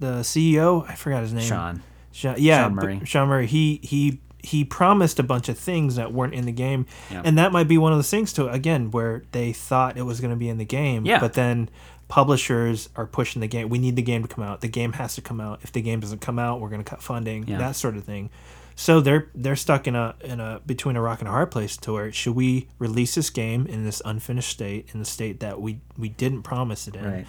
[0.00, 1.44] the CEO I forgot his name.
[1.48, 1.82] Sean.
[2.12, 3.00] Sean yeah, Sean Murray.
[3.04, 3.46] Sean Murray.
[3.46, 7.22] He he he promised a bunch of things that weren't in the game, Yeah.
[7.24, 10.20] and that might be one of those things to again where they thought it was
[10.20, 11.18] going to be in the game, Yeah.
[11.20, 11.68] but then
[12.08, 13.68] publishers are pushing the game.
[13.68, 14.60] We need the game to come out.
[14.60, 15.60] The game has to come out.
[15.62, 17.46] If the game doesn't come out, we're going to cut funding.
[17.46, 17.58] Yeah.
[17.58, 18.30] That sort of thing.
[18.76, 21.76] So they're they're stuck in a in a between a rock and a hard place
[21.78, 25.60] to where should we release this game in this unfinished state in the state that
[25.60, 27.26] we we didn't promise it in, Right.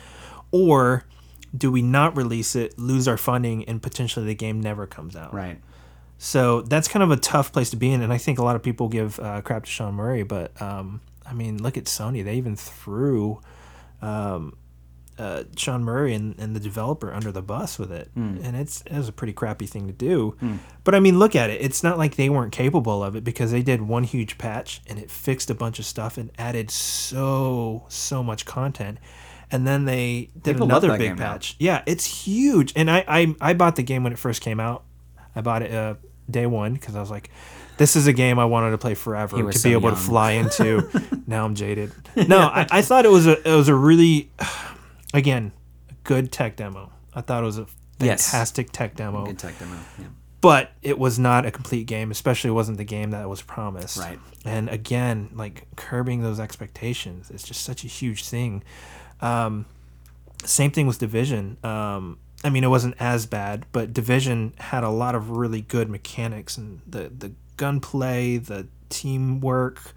[0.51, 1.05] or
[1.55, 5.33] do we not release it, lose our funding, and potentially the game never comes out?
[5.33, 5.59] Right.
[6.17, 8.55] So that's kind of a tough place to be in, and I think a lot
[8.55, 12.23] of people give uh, crap to Sean Murray, but um, I mean, look at Sony;
[12.23, 13.39] they even threw
[14.01, 14.57] um,
[15.17, 18.09] uh, Sean Murray and, and the developer under the bus with it,
[18.43, 20.35] and it's it was a pretty crappy thing to do.
[20.83, 23.51] But I mean, look at it; it's not like they weren't capable of it because
[23.51, 27.85] they did one huge patch and it fixed a bunch of stuff and added so
[27.87, 28.97] so much content.
[29.51, 31.33] And then they did People another big game now.
[31.33, 31.55] patch.
[31.59, 32.71] Yeah, it's huge.
[32.75, 34.83] And I, I I bought the game when it first came out.
[35.35, 35.95] I bought it uh,
[36.29, 37.29] day one because I was like,
[37.77, 40.31] this is a game I wanted to play forever to be so able to fly
[40.33, 40.87] into.
[41.27, 41.91] now I'm jaded.
[42.27, 44.29] No, I, I thought it was a it was a really,
[45.13, 45.51] again,
[45.89, 46.91] a good tech demo.
[47.13, 47.65] I thought it was a
[48.01, 48.29] Yes.
[48.31, 49.75] fantastic tech demo, Good tech demo.
[49.99, 50.05] Yeah.
[50.39, 52.11] but it was not a complete game.
[52.11, 53.97] Especially it wasn't the game that was promised.
[53.97, 54.19] Right.
[54.45, 58.63] And again, like curbing those expectations is just such a huge thing.
[59.21, 59.65] Um,
[60.45, 61.57] same thing with Division.
[61.63, 65.89] Um, I mean, it wasn't as bad, but Division had a lot of really good
[65.89, 69.93] mechanics and the the gunplay, the teamwork,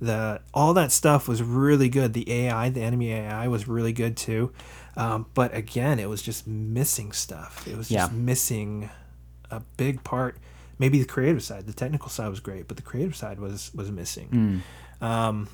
[0.00, 2.12] the all that stuff was really good.
[2.12, 4.52] The AI, the enemy AI, was really good too.
[4.96, 7.66] Um, but again, it was just missing stuff.
[7.66, 8.90] It was just missing
[9.50, 10.38] a big part.
[10.78, 13.90] Maybe the creative side, the technical side was great, but the creative side was was
[13.90, 14.62] missing.
[15.00, 15.48] Um,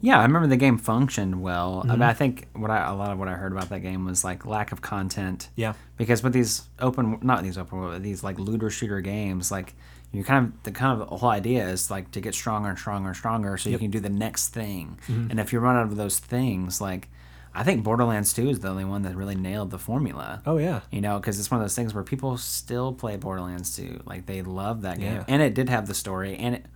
[0.00, 1.80] Yeah, I remember the game functioned well.
[1.84, 2.02] I, mean, Mm-hmm.
[2.02, 4.46] I think what I a lot of what I heard about that game was like
[4.46, 5.48] lack of content.
[5.56, 9.74] yeah, Because with these open, not these open, world, these like looter shooter games, like
[10.12, 13.08] you kind of the kind of whole idea is like to get stronger and stronger
[13.08, 14.98] and stronger, so you can do the next thing.
[15.08, 15.30] Mm-hmm.
[15.32, 17.08] And if you run out of those things, like
[17.54, 20.42] I think Borderlands Two is the only one that really nailed the formula.
[20.46, 23.74] oh yeah, You know, because it's one of those things where people still play Borderlands
[23.76, 24.02] 2.
[24.06, 25.24] Like they love that game, Yeah.
[25.28, 26.66] and it did have the story, and it.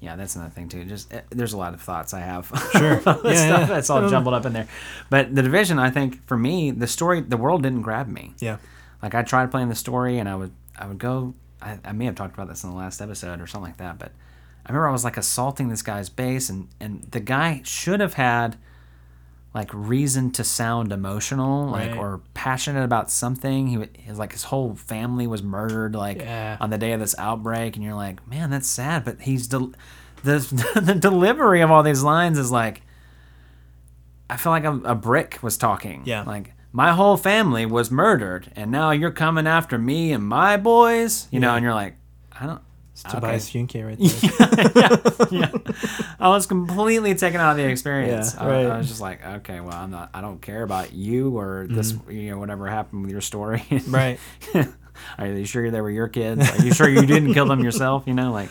[0.00, 0.84] Yeah, that's another thing too.
[0.84, 2.46] Just eh, there's a lot of thoughts I have.
[2.72, 2.96] Sure.
[3.00, 3.64] Yeah, stuff yeah.
[3.66, 4.68] that's all Um, jumbled up in there.
[5.10, 8.34] But the division, I think, for me, the story, the world didn't grab me.
[8.38, 8.58] yeah,
[9.02, 11.34] Like I tried playing the story, and I would, I would go.
[11.62, 13.98] I, I may have talked about this in the last episode or something like that,
[13.98, 14.12] but
[14.66, 18.14] I remember I was like assaulting this guy's base, and and the guy should have
[18.14, 18.56] had
[19.56, 21.98] like reason to sound emotional, like Right.
[21.98, 23.66] or passionate about something.
[23.68, 26.58] He, wa- his like his whole family was murdered, like Yeah.
[26.60, 29.04] on the day of this outbreak, and you're like, man, that's sad.
[29.04, 29.72] But he's del-
[30.22, 30.38] the
[30.80, 32.82] the delivery of all these lines is like,
[34.28, 36.02] I feel like a, a brick was talking.
[36.04, 36.22] Yeah.
[36.22, 41.26] like my whole family was murdered, and now you're coming after me and my boys.
[41.30, 41.96] You know, and you're like,
[42.38, 42.60] I don't.
[43.04, 43.14] It's okay.
[43.14, 43.98] Tobias Funke right
[45.28, 45.28] there.
[45.30, 45.50] yeah.
[46.18, 48.34] I was completely taken out of the experience.
[48.34, 48.66] Yeah, I, right.
[48.66, 50.10] I was just like, okay, well, I'm not.
[50.14, 51.94] I don't care about you or this.
[52.08, 53.62] You know, whatever happened with your story.
[53.88, 54.18] Right.
[55.18, 56.48] Are you sure they were your kids?
[56.58, 58.04] Are you sure you didn't kill them yourself?
[58.06, 58.48] You know, like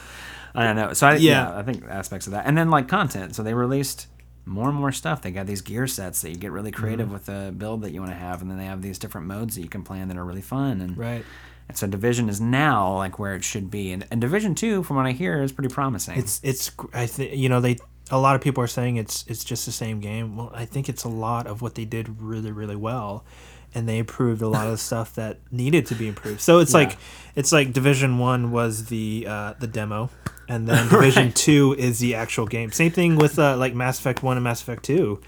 [0.53, 0.93] I don't know.
[0.93, 1.49] So I, yeah.
[1.49, 1.57] Yeah.
[1.59, 3.35] I think aspects of that, and then like content.
[3.35, 4.07] So they released
[4.45, 5.23] more and more stuff.
[5.23, 6.81] They got these gear sets that you get really Mm-hmm.
[6.83, 9.25] creative with the build that you want to have, and then they have these different
[9.25, 10.81] modes that you can play in that are really fun.
[10.81, 11.25] And, Right.
[11.68, 14.97] And so Division is now like where it should be, and, and Division Two, from
[14.97, 16.18] what I hear, is pretty promising.
[16.20, 17.78] It's it's I think you know they
[18.11, 20.36] a lot of people are saying it's it's just the same game.
[20.38, 23.26] Well, I think it's a lot of what they did really really well,
[23.74, 26.41] and they improved a lot of the stuff that needed to be improved.
[26.41, 26.80] So it's Yeah.
[26.80, 26.97] like
[27.36, 30.11] it's like Division One was the uh, the demo,
[30.47, 32.72] and then Division Two is the actual game.
[32.72, 35.20] Same thing with uh, like Mass Effect One and Mass Effect Two.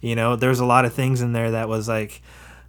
[0.00, 2.20] You know, there's a lot of things in there that was like.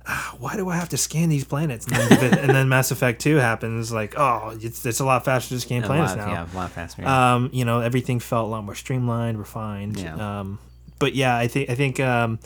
[0.08, 1.86] "Ah, Why do I have to scan these planets?
[1.88, 3.92] And then, and then Mass Effect Two happens.
[3.92, 6.32] Like, oh, it's, it's a lot faster to scan a planets lot, now.
[6.32, 7.02] yeah, a lot faster.
[7.02, 7.36] yeah.
[7.36, 9.98] Um, you know, everything felt a lot more streamlined, refined.
[10.00, 10.40] Yeah.
[10.40, 10.60] Um,
[11.00, 12.40] but yeah, I think I think um,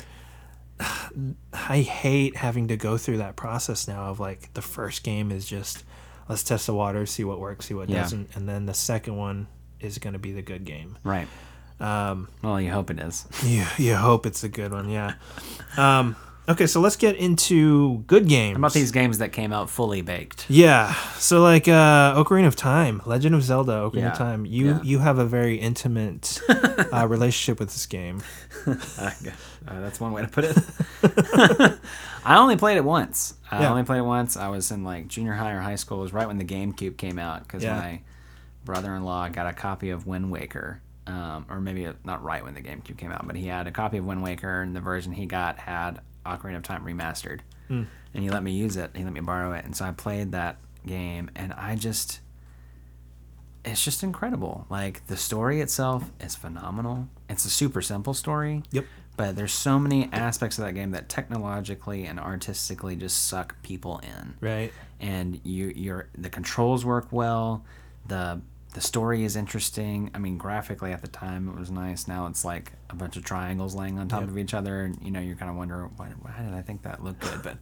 [1.53, 5.45] I hate having to go through that process now of like the first game is
[5.45, 5.83] just
[6.27, 8.01] let's test the waters, see what works, see what Yeah.
[8.03, 9.47] doesn't, and then the second one
[9.79, 10.97] is going to be the good game.
[11.03, 11.27] right.
[11.81, 13.25] Um, Well, you hope it is.
[13.43, 15.13] you you hope it's a good one, yeah.
[15.77, 16.15] Um,
[16.49, 18.55] Okay, so let's get into good games.
[18.55, 20.47] How about these games that came out fully baked?
[20.49, 20.93] Yeah.
[21.19, 24.45] So like uh Ocarina of Time, Legend of Zelda, Ocarina Yeah, of Time.
[24.47, 24.81] You yeah.
[24.81, 26.41] you have a very intimate
[26.91, 28.23] uh, relationship with this game.
[29.67, 30.57] Uh, that's one way to put it.
[32.25, 33.35] I only played it once.
[33.51, 33.69] I Yeah.
[33.71, 34.35] only played it once.
[34.37, 35.99] I was in like junior high or high school.
[35.99, 38.01] It was right when the GameCube came out because my
[38.65, 42.97] brother-in-law got a copy of Wind Waker, um, or maybe not right when the GameCube
[42.97, 45.59] came out, but he had a copy of Wind Waker, and the version he got
[45.59, 45.99] had
[46.37, 47.83] Ocarina of Time remastered, Hmm.
[48.13, 48.91] and he let me use it.
[48.95, 52.21] He let me borrow it, and so I played that game, and I just.
[53.65, 54.65] It's just incredible.
[54.69, 57.09] Like the story itself is phenomenal.
[57.29, 58.85] It's a super simple story Yep.
[59.17, 63.99] but there's so many aspects of that game that technologically and artistically just suck people
[63.99, 64.71] in Right.
[65.01, 67.65] and you, you're the controls work well
[68.07, 68.39] the
[68.73, 72.45] the story is interesting i mean graphically at the time it was nice now it's
[72.45, 74.29] like a bunch of triangles laying on top Yep.
[74.29, 76.83] of each other and you know you're kind of wondering why, why did i think
[76.83, 77.57] that looked good but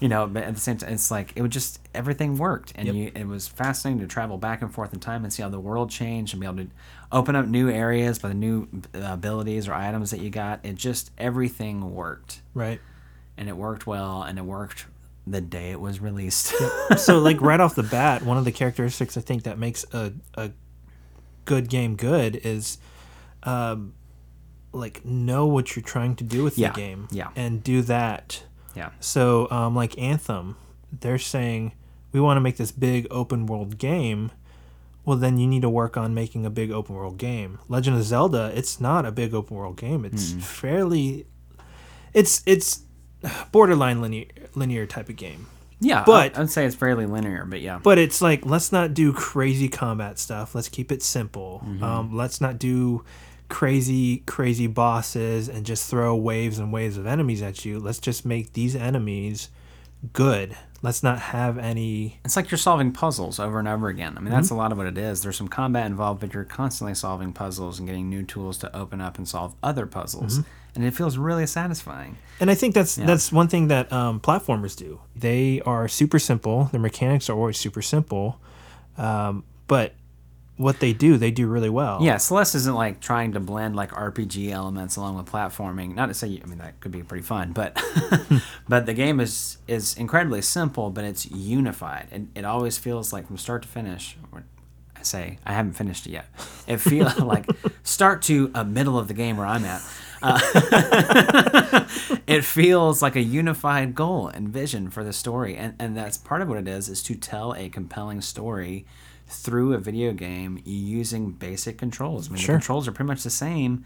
[0.00, 2.86] you know but at the same time it's like it would just everything worked and
[2.88, 2.94] Yep.
[2.96, 5.60] you it was fascinating to travel back and forth in time and see how the
[5.60, 6.68] world changed and be able to
[7.12, 10.74] open up new areas by the new uh, abilities or items that you got it
[10.74, 12.80] just everything worked Right.
[13.36, 14.86] and it worked well and it worked
[15.30, 16.52] the day it was released
[16.96, 20.12] so like right off the bat, one of the characteristics I think that makes a
[20.34, 20.50] a
[21.44, 22.78] good game good is
[23.42, 23.94] um
[24.72, 27.28] like know what you're trying to do with Yeah, the game yeah.
[27.34, 28.44] and do that.
[28.74, 30.56] yeah So um like Anthem,
[30.92, 31.72] they're saying
[32.12, 34.30] we want to make this big open world game.
[35.04, 37.58] Well, then you need to work on making a big open world game.
[37.68, 40.04] Legend of Zelda, it's not a big open world game.
[40.04, 41.26] It's fairly
[42.12, 42.82] it's it's
[43.52, 45.46] borderline linear linear type of game.
[45.82, 47.78] Yeah, But- I'd say it's fairly linear, but yeah.
[47.82, 50.54] But it's like let's not do crazy combat stuff.
[50.54, 51.64] Let's keep it simple.
[51.80, 53.04] Um, let's not do
[53.48, 57.78] crazy crazy bosses and just throw waves and waves of enemies at you.
[57.80, 59.48] Let's just make these enemies
[60.12, 60.56] good.
[60.82, 62.20] Let's not have any.
[62.24, 64.16] It's like you're solving puzzles over and over again.
[64.16, 64.54] I mean, that's Mm-hmm.
[64.54, 65.22] a lot of what it is.
[65.22, 69.00] There's some combat involved, but you're constantly solving puzzles and getting new tools to open
[69.00, 70.38] up and solve other puzzles.
[70.38, 70.48] Mm-hmm.
[70.74, 72.16] And it feels really satisfying.
[72.38, 75.00] And I think that's that's one thing that um, platformers do.
[75.14, 76.64] They are super simple.
[76.64, 78.40] Their mechanics are always super simple,
[78.96, 79.94] um, but
[80.60, 82.00] what they do, they do really well.
[82.02, 85.94] Yeah, Celeste isn't like trying to blend like RPG elements along with platforming.
[85.94, 87.82] Not to say, I mean, that could be pretty fun, but
[88.68, 93.26] but the game is is incredibly simple, but it's unified, and it always feels like
[93.26, 94.18] from start to finish.
[95.00, 96.26] I say I haven't finished it yet.
[96.66, 97.48] It feels like
[97.82, 99.82] start to a middle of the game where I'm at.
[100.22, 101.86] Uh,
[102.26, 106.42] it feels like a unified goal and vision for the story, and and that's part
[106.42, 108.86] of what it is is to tell a compelling story
[109.26, 112.28] through a video game using basic controls.
[112.28, 112.56] I mean, Sure.
[112.56, 113.84] the controls are pretty much the same,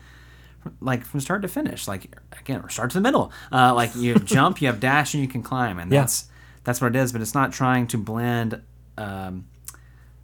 [0.81, 1.87] like from start to finish.
[1.87, 3.31] Like again, or start to the middle.
[3.53, 6.01] Uh, like you jump, you have dash, and you can climb, and Yeah.
[6.01, 6.27] that's
[6.65, 7.13] that's what it is.
[7.13, 8.61] But it's not trying to blend.
[8.97, 9.47] Um,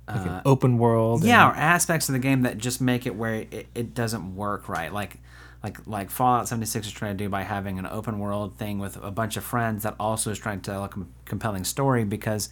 [0.08, 1.22] Like an open world.
[1.22, 4.34] yeah, and- or aspects of the game that just make it where it, it doesn't
[4.34, 4.92] work right.
[4.92, 5.18] Like
[5.62, 8.96] like like Fallout 76 is trying to do by having an open world thing with
[9.02, 12.48] a bunch of friends that also is trying to tell a com- compelling story because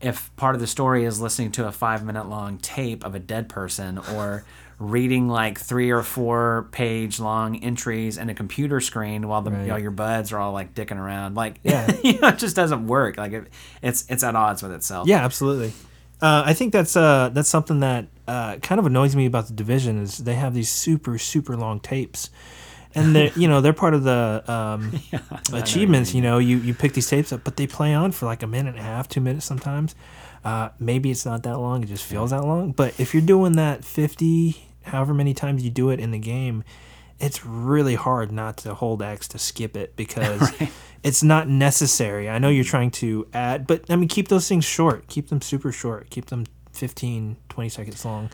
[0.00, 3.18] if part of the story is listening to a 5 minute long tape of a
[3.18, 4.44] dead person or
[4.78, 9.68] reading like 3 or 4 page long entries in a computer screen while the Right.
[9.68, 11.94] while your buds are all like dicking around like Yeah.
[12.02, 13.48] you know, it just doesn't work like it,
[13.82, 15.06] it's it's at odds with itself.
[15.06, 15.72] Yeah, absolutely.
[16.22, 19.54] Uh, I think that's uh, that's something that uh, kind of annoys me about the
[19.54, 22.30] division is they have these super super long tapes,
[22.94, 24.92] and they you know they're part of the um,
[25.52, 26.14] achievements.
[26.14, 28.46] You know, you you pick these tapes up, but they play on for like a
[28.46, 29.94] minute and a half, two minutes sometimes.
[30.44, 32.72] Uh, maybe it's not that long; it just feels that long.
[32.72, 36.64] But if you're doing that fifty, however many times you do it in the game,
[37.20, 40.52] it's really hard not to hold X to skip it because
[41.02, 42.28] it's not necessary.
[42.28, 45.06] I know you're trying to add, but I mean, keep those things short.
[45.08, 46.10] Keep them super short.
[46.10, 48.30] Keep them 15, 20 seconds long.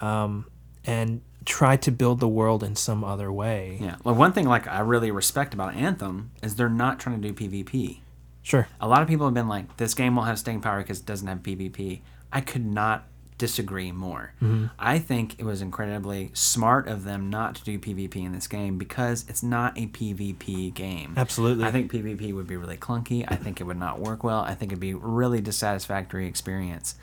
[0.00, 0.46] Um,
[0.84, 3.78] and try to build the world in some other way.
[3.80, 3.96] Yeah.
[4.02, 7.48] Well, one thing like I really respect about Anthem is they're not trying to do
[7.48, 8.00] PvP.
[8.42, 8.68] Sure.
[8.80, 11.06] A lot of people have been like, this game won't have staying power because it
[11.06, 12.00] doesn't have PvP.
[12.32, 13.08] I could not
[13.38, 14.32] disagree more.
[14.42, 14.66] Mm-hmm.
[14.78, 18.78] I think it was incredibly smart of them not to do PvP in this game
[18.78, 21.14] because it's not a PvP game.
[21.16, 21.64] Absolutely.
[21.64, 23.24] I think PvP would be really clunky.
[23.28, 24.40] I think it would not work well.
[24.40, 26.94] I think it'd be really dissatisfactory experience.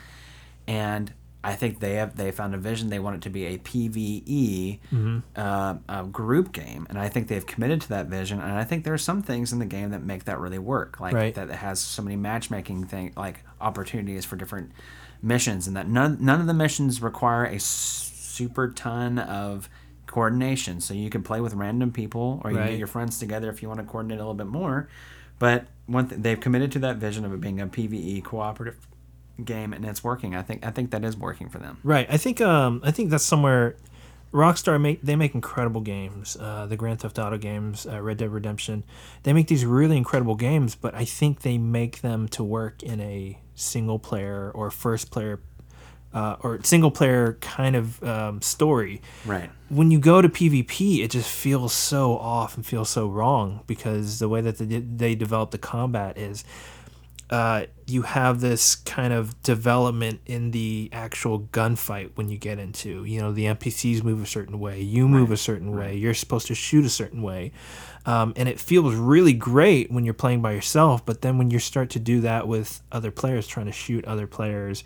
[0.68, 1.14] And
[1.46, 2.90] I think they have they found a vision.
[2.90, 4.80] They want it to be a PVE
[5.36, 8.40] uh, a group game, and I think they've committed to that vision.
[8.40, 11.02] And I think there are some things in the game that make that really work,
[11.02, 11.36] like Right.
[11.36, 14.72] that it has so many matchmaking thing like opportunities for different
[15.24, 19.70] missions, and that none none of the missions require a super ton of
[20.06, 20.80] coordination.
[20.82, 23.62] So you can play with random people, or you can get your friends together if
[23.62, 24.88] you want to coordinate a little bit more.
[25.40, 28.78] But one th- they've committed to that vision of it being a PVE cooperative
[29.44, 30.36] game, and it's working.
[30.36, 31.80] I think I think that is working for them.
[31.84, 32.08] Right.
[32.10, 33.76] I think um I think that's somewhere
[34.32, 36.38] Rockstar make they make incredible games.
[36.40, 38.84] Uh, the Grand Theft Auto games, uh, Red Dead Redemption,
[39.24, 40.76] they make these really incredible games.
[40.76, 45.40] But I think they make them to work in a single player or first player
[46.14, 49.02] uh, or single player kind of um, story.
[49.26, 49.50] Right.
[49.70, 54.20] When you go to PvP, it just feels so off and feels so wrong because
[54.20, 56.44] the way that they, they develop the combat is
[57.30, 63.04] uh, you have this kind of development in the actual gunfight when you get into
[63.06, 66.46] you know the npcs move a certain way you move a certain way you're supposed
[66.48, 67.52] to shoot a certain way
[68.06, 71.60] um, and it feels really great when you're playing by yourself but then when you
[71.60, 74.84] start to do that with other players trying to shoot other players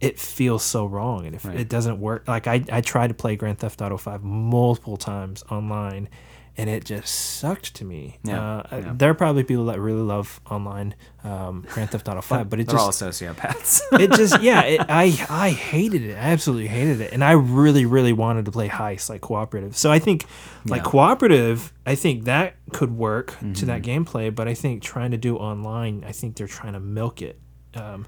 [0.00, 1.60] it feels so wrong and it, Right.
[1.60, 5.44] it doesn't work like I, I tried to play grand theft auto 5 multiple times
[5.50, 6.08] online
[6.56, 8.92] and it just sucked to me Yeah, uh, yeah.
[8.96, 10.94] there are probably people that really love online
[11.24, 13.80] um, grand theft auto 5 but it They're all sociopaths.
[14.00, 17.86] it just yeah it, i i hated it i absolutely hated it and i really
[17.86, 20.24] really wanted to play heist like cooperative so i think
[20.64, 20.82] like Yeah.
[20.82, 20.90] Mm-hmm.
[20.90, 25.36] cooperative i think that could work to that gameplay but i think trying to do
[25.36, 27.38] online i think they're trying to milk it
[27.74, 28.06] um,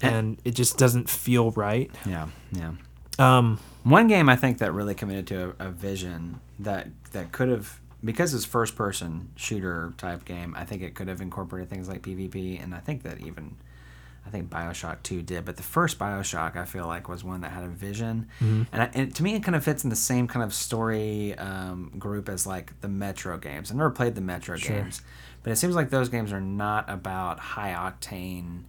[0.00, 2.72] and it just doesn't feel right yeah, yeah.
[3.18, 7.48] Um, One game I think that really committed to a, a vision that that could
[7.48, 10.54] have because it's first person shooter type game.
[10.56, 13.56] I think it could have incorporated things like PvP, and I think that even
[14.26, 15.44] I think Bioshock Two did.
[15.44, 18.90] But the first Bioshock I feel like was one that had a vision, and, I,
[18.94, 22.28] and to me it kind of fits in the same kind of story um, group
[22.28, 23.70] as like the Metro games.
[23.70, 24.76] I've never played the Metro Sure.
[24.76, 25.02] games,
[25.42, 28.62] but it seems like those games are not about high octane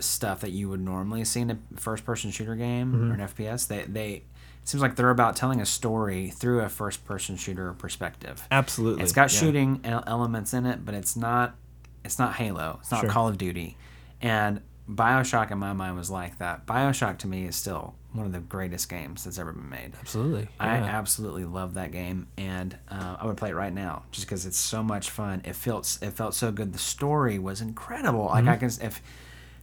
[0.00, 3.66] stuff that you would normally see in a first person shooter game or an FPS.
[3.68, 4.22] They they it
[4.70, 8.46] seems like they're about telling a story through a first person shooter perspective.
[8.50, 9.40] absolutely It's got yeah.
[9.40, 11.56] shooting elements in it, but it's not
[12.04, 12.78] it's not Halo.
[12.80, 13.10] It's not Sure.
[13.10, 13.76] Call of Duty.
[14.20, 16.66] And BioShock in my mind was like that.
[16.66, 19.92] BioShock to me is still one of the greatest games that's ever been made.
[20.00, 24.26] absolutely I absolutely love that game, and uh, I would play it right now just
[24.26, 25.42] because it's so much fun.
[25.44, 26.72] It felt it felt so good.
[26.72, 28.26] The story was incredible.
[28.26, 28.48] Like Mm-hmm.
[28.48, 29.02] I can if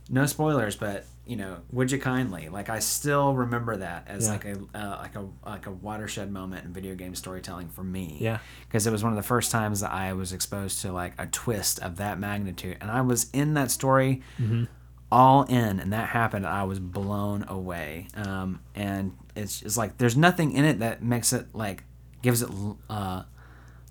[0.09, 2.49] no spoilers, but you know, would you kindly?
[2.49, 4.31] Like I still remember that as Yeah.
[4.31, 8.17] like a uh, like a like a watershed moment in video game storytelling for me.
[8.19, 8.39] Yeah.
[8.67, 11.25] because it was one of the first times that I was exposed to like a
[11.27, 14.65] twist of that magnitude, and I was in that story Mm-hmm.
[15.11, 19.97] all in and that happened and i was blown away um, and it's, it's like
[19.99, 21.83] there's nothing in it that makes it like
[22.23, 22.49] gives it
[22.89, 23.21] uh,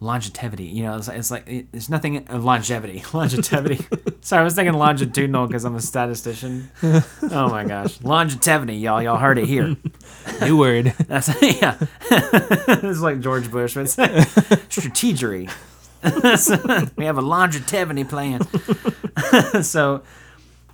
[0.01, 3.87] longevity you know it's, it's like it, there's nothing uh, longevity longevity
[4.25, 6.69] sorry i was thinking longitudinal because i'm a statistician.
[6.83, 8.03] Oh my gosh.
[8.03, 9.01] Longevity y'all.
[9.01, 9.77] Y'all heard it here.
[10.41, 10.87] New word.
[11.07, 11.77] That's yeah.
[12.11, 15.49] It's like george bush but it's strategery.
[16.97, 18.41] We have a longevity plan.
[19.63, 20.03] So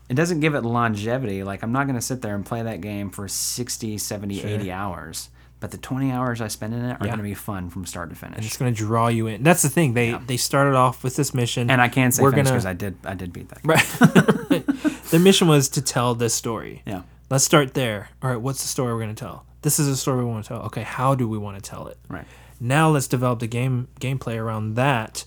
[0.09, 1.43] it doesn't give it longevity.
[1.45, 4.73] Like i'm not going to sit there and play that game for 60 70 80
[4.73, 5.29] hours
[5.61, 7.07] but the 20 hours i spend in it are Yeah.
[7.07, 9.63] going to be fun from start to finish it's going to draw you in that's
[9.63, 12.45] the thing they they started off with this mission and i can't say We're gonna-
[12.45, 13.61] because i did i did beat that.
[13.65, 13.85] Right.
[15.11, 16.83] the mission was to tell this story.
[16.87, 18.09] yeah Let's start there.
[18.23, 19.45] All right, what's the story we're going to tell?
[19.63, 20.63] This is a story we want to tell.
[20.63, 21.97] Okay, how do we want to tell it?
[22.09, 22.25] right
[22.59, 25.25] Now let's develop the game gameplay around that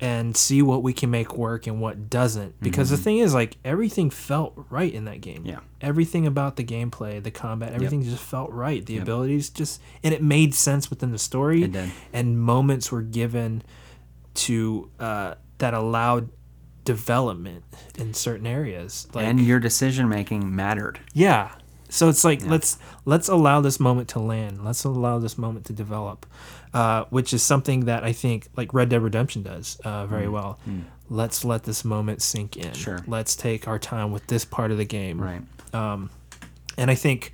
[0.00, 2.58] and see what we can make work and what doesn't.
[2.60, 5.38] Because the thing is like everything felt right in that game.
[5.38, 5.48] Mm-hmm.
[5.48, 5.60] Yeah.
[5.80, 8.84] Everything about the gameplay, the combat, everything just felt right.
[8.84, 11.64] The abilities just and it made sense within the story.
[11.64, 11.90] It did.
[12.12, 13.62] And moments were given
[14.34, 16.30] to uh, that allowed
[16.84, 17.64] development
[17.98, 19.06] in certain areas.
[19.12, 21.52] Like and your decision making mattered yeah.
[21.90, 24.64] So it's like let's let's allow this moment to land.
[24.64, 26.24] Let's allow this moment to develop,
[26.72, 30.58] uh, which is something that I think like Red Dead Redemption does uh, very well.
[31.08, 32.70] Let's let this moment sink in.
[32.70, 32.76] Mm.
[32.76, 33.04] Sure.
[33.06, 35.20] Let's take our time with this part of the game.
[35.20, 35.42] right
[35.72, 37.32] And I think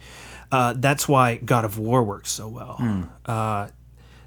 [0.51, 2.76] uh, that's why God of War works so well.
[2.76, 3.03] Hmm.
[3.24, 3.68] Uh,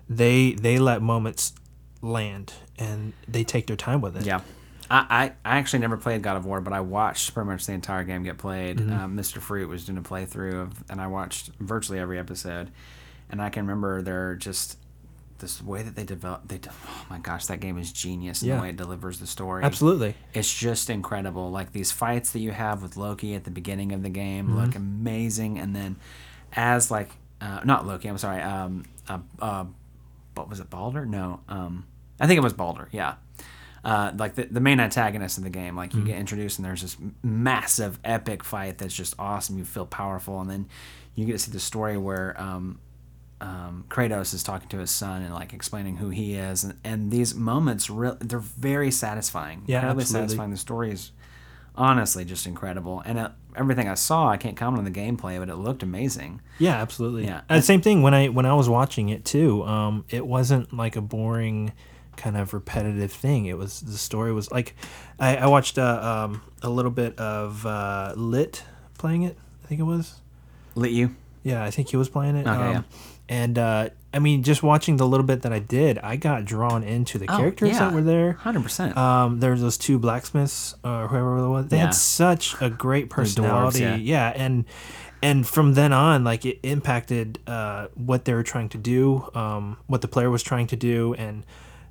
[0.10, 1.54] they they let moments
[2.02, 4.26] land and they take their time with it.
[4.26, 4.42] Yeah.
[4.92, 8.04] I, I, actually never played God of War, but I watched pretty much the entire
[8.04, 8.78] game get played.
[8.78, 8.92] Mm-hmm.
[8.92, 9.38] Um, Mr.
[9.40, 12.72] Fruit was doing a playthrough, of, and I watched virtually every episode.
[13.30, 14.79] And I can remember they're just
[15.40, 16.48] this way that they develop.
[16.48, 18.56] They de- oh my gosh, that game is genius in Yeah.
[18.58, 19.64] the way it delivers the story.
[19.64, 20.16] Absolutely.
[20.34, 21.50] It's just incredible.
[21.52, 24.58] Like these fights that you have with Loki at the beginning of the game Mm-hmm.
[24.60, 25.96] look amazing, and then
[26.54, 27.10] as like
[27.42, 28.42] uh, not Loki, I'm sorry.
[28.42, 29.66] Um, uh, uh,
[30.36, 31.06] what was it, Baldur?
[31.06, 31.86] No, um,
[32.20, 32.90] I think it was Baldur.
[32.92, 33.16] Yeah.
[33.84, 36.82] Uh, like the, the main antagonist in the game, like you get introduced and there's
[36.82, 39.58] this massive epic fight that's just awesome.
[39.58, 40.68] You feel powerful, and then
[41.16, 42.80] you get to see the story where um,
[43.42, 47.12] um, Kratos is talking to his son and like explaining who he is, and, and
[47.12, 49.64] these moments, re- they're very satisfying.
[49.66, 50.28] Yeah, incredibly absolutely.
[50.28, 50.52] satisfying.
[50.52, 51.12] The story is
[51.76, 55.50] honestly just incredible, and uh, everything I saw, I can't comment on the gameplay, but
[55.50, 56.42] it looked amazing.
[56.58, 57.26] Yeah, absolutely.
[57.26, 57.42] Yeah.
[57.50, 59.64] And same thing when I when I was watching it too.
[59.64, 61.74] Um, it wasn't like a boring
[62.18, 63.46] kind of repetitive thing.
[63.46, 64.76] It was the story was like,
[65.20, 68.64] I, I watched uh, um, a little bit of uh, Lit
[68.98, 69.38] playing it.
[69.64, 70.16] I think it was.
[70.76, 71.16] Lit you?
[71.44, 72.42] Yeah, I think he was playing it.
[72.42, 72.82] Okay, um, yeah.
[73.30, 76.84] And uh, I mean, just watching the little bit that I did, I got drawn
[76.84, 78.34] into the characters that were there.
[78.34, 78.98] Hundred percent.
[78.98, 81.68] Um, there was those two blacksmiths or whoever it was.
[81.68, 81.86] They Yeah.
[81.86, 83.80] had such a great dwarves, personality.
[83.82, 83.96] yeah.
[83.98, 84.34] yeah.
[84.36, 84.66] and
[85.22, 89.78] and from then on, like it impacted uh, what they were trying to do, um,
[89.88, 91.46] what the player was trying to do, and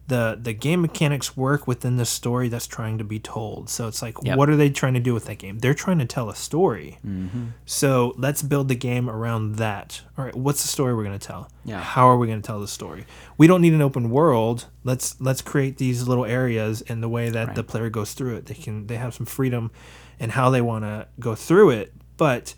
[0.09, 3.69] the the game mechanics work within the story that's trying to be told.
[3.71, 4.37] So it's like, Yep.
[4.39, 5.59] what are they trying to do with that game?
[5.59, 6.99] They're trying to tell a story.
[7.67, 10.01] So let's build the game around that.
[10.17, 11.51] All right, what's the story we're going to tell?
[11.65, 11.81] Yeah.
[11.81, 13.05] How are we going to tell the story?
[13.37, 14.67] We don't need an open world.
[14.85, 18.47] Let's let's create these little areas in the way that the player goes through it.
[18.47, 19.71] They can they have some freedom
[20.19, 22.55] in how they want to go through it, but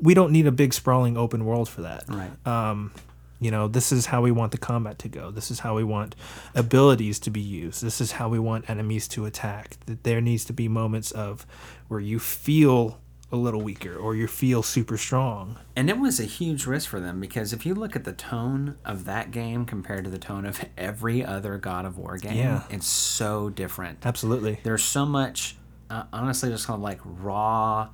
[0.00, 2.04] we don't need a big sprawling open world for that.
[2.08, 2.46] right.
[2.46, 2.92] Um,
[3.40, 5.30] you know, this is how we want the combat to go.
[5.30, 6.14] This is how we want
[6.54, 7.82] abilities to be used.
[7.82, 9.76] This is how we want enemies to attack.
[9.86, 11.46] That there needs to be moments of
[11.88, 13.00] where you feel
[13.32, 15.56] a little weaker or you feel super strong.
[15.76, 18.76] And it was a huge risk for them because if you look at the tone
[18.84, 22.62] of that game compared to the tone of every other God of War game, Yeah.
[22.70, 24.04] it's so different.
[24.04, 24.58] Absolutely.
[24.64, 25.56] There's so much,
[25.88, 27.90] uh, honestly, just kind of like raw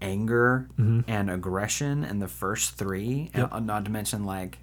[0.00, 3.48] anger and aggression in the first three, Yep.
[3.52, 4.58] and not to mention like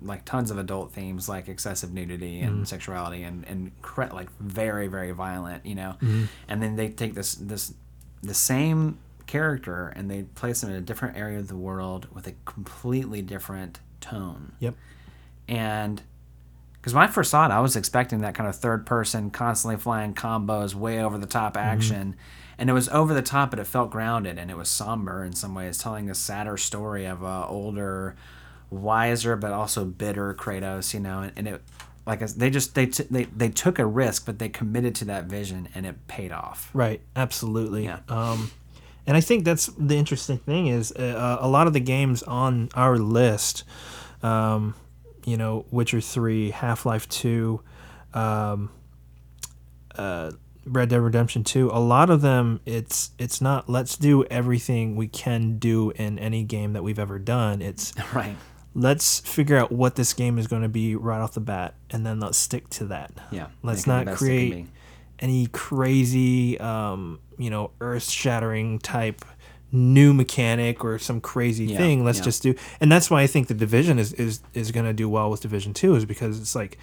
[0.00, 2.64] like tons of adult themes like excessive nudity and mm-hmm.
[2.64, 5.96] sexuality and and cre- like very very violent, you know.
[6.00, 6.24] Mm-hmm.
[6.48, 7.74] And then they take this this
[8.22, 12.26] the same character and they place him in a different area of the world with
[12.26, 14.74] a completely different tone Yep.
[15.48, 16.02] and
[16.82, 19.76] because when I first saw it, I was expecting that kind of third person, constantly
[19.76, 21.64] flying combos, way over the top mm-hmm.
[21.64, 22.16] action.
[22.58, 25.32] And it was over the top, but it felt grounded and it was somber in
[25.32, 28.16] some ways, telling a sadder story of a older,
[28.72, 31.20] wiser, but also bitter Kratos, you know.
[31.20, 31.62] And, and it,
[32.06, 35.24] like, they just, they, t- they, they took a risk, but they committed to that
[35.26, 36.70] vision and it paid off.
[36.74, 37.00] Right.
[37.14, 37.84] Absolutely.
[37.84, 38.00] Yeah.
[38.08, 38.50] Um,
[39.06, 42.68] and I think that's the interesting thing is uh, a lot of the games on
[42.74, 43.64] our list,
[44.22, 44.74] um,
[45.24, 47.62] you know, Witcher Three, Half Life Two,
[48.14, 48.70] um,
[49.96, 50.30] uh,
[50.64, 51.68] Red Dead Redemption Two.
[51.72, 56.44] A lot of them, it's it's not let's do everything we can do in any
[56.44, 57.60] game that we've ever done.
[57.60, 58.36] It's Right.
[58.74, 62.06] Let's figure out what this game is going to be right off the bat, and
[62.06, 63.12] then let's stick to that.
[63.30, 63.48] Yeah.
[63.62, 64.66] Let's make it the not best it can create
[65.20, 69.24] any crazy, um, you know, earth shattering type
[69.70, 72.04] new mechanic or some crazy Yeah, thing.
[72.04, 72.24] Let's yeah.
[72.24, 75.08] just do, and that's why I think the division is is is going to do
[75.08, 76.78] well with Division Two, is because it's like.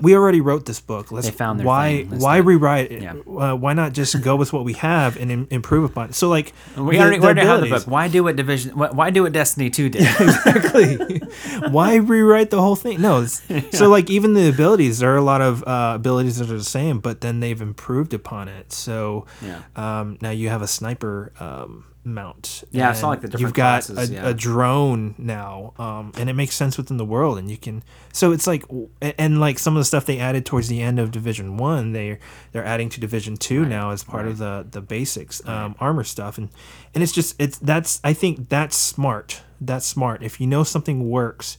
[0.00, 1.10] We already wrote this book.
[1.10, 2.18] Let's They found their why thing.
[2.20, 3.02] Why rewrite it?
[3.02, 3.12] Yeah.
[3.26, 6.14] Uh, why not just go with what we have and Im- improve upon it?
[6.14, 7.84] So like We the- already, the already have the book.
[7.86, 8.72] Why do what Division?
[8.76, 10.02] Why, do what Destiny Two did?
[10.20, 11.22] exactly.
[11.70, 13.00] Why rewrite the whole thing?
[13.00, 13.22] No.
[13.22, 13.42] It's,
[13.76, 16.64] So like even the abilities, there are a lot of uh, abilities that are the
[16.64, 18.72] same, but then they've improved upon it.
[18.72, 19.62] So Yeah.
[19.76, 22.64] um, now you have a sniper um, mount.
[22.70, 23.48] Yeah, I saw, like, the different.
[23.48, 24.28] You've got classes, a, yeah.
[24.28, 27.82] a drone now, um, and it makes sense within the world, and you can.
[28.12, 28.64] So it's like,
[29.02, 31.92] and, and like some of the stuff they added towards the end of Division One,
[31.92, 32.18] they
[32.52, 36.38] they're adding to Division Two now as part of the the basics um, armor stuff,
[36.38, 36.48] and
[36.94, 39.42] and it's just it's that's I think that's smart.
[39.60, 40.22] That's smart.
[40.22, 41.58] If you know something works,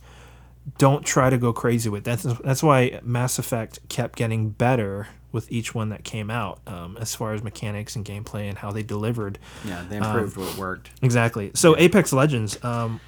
[0.78, 2.04] don't try to go crazy with it.
[2.06, 5.08] That's that's why Mass Effect kept getting better
[5.38, 8.72] with each one that came out, um, as far as mechanics and gameplay and how
[8.72, 9.40] they delivered.
[9.66, 10.90] yeah, they Um, improved what worked.
[11.02, 11.52] Exactly.
[11.54, 13.00] So Apex Legends, um,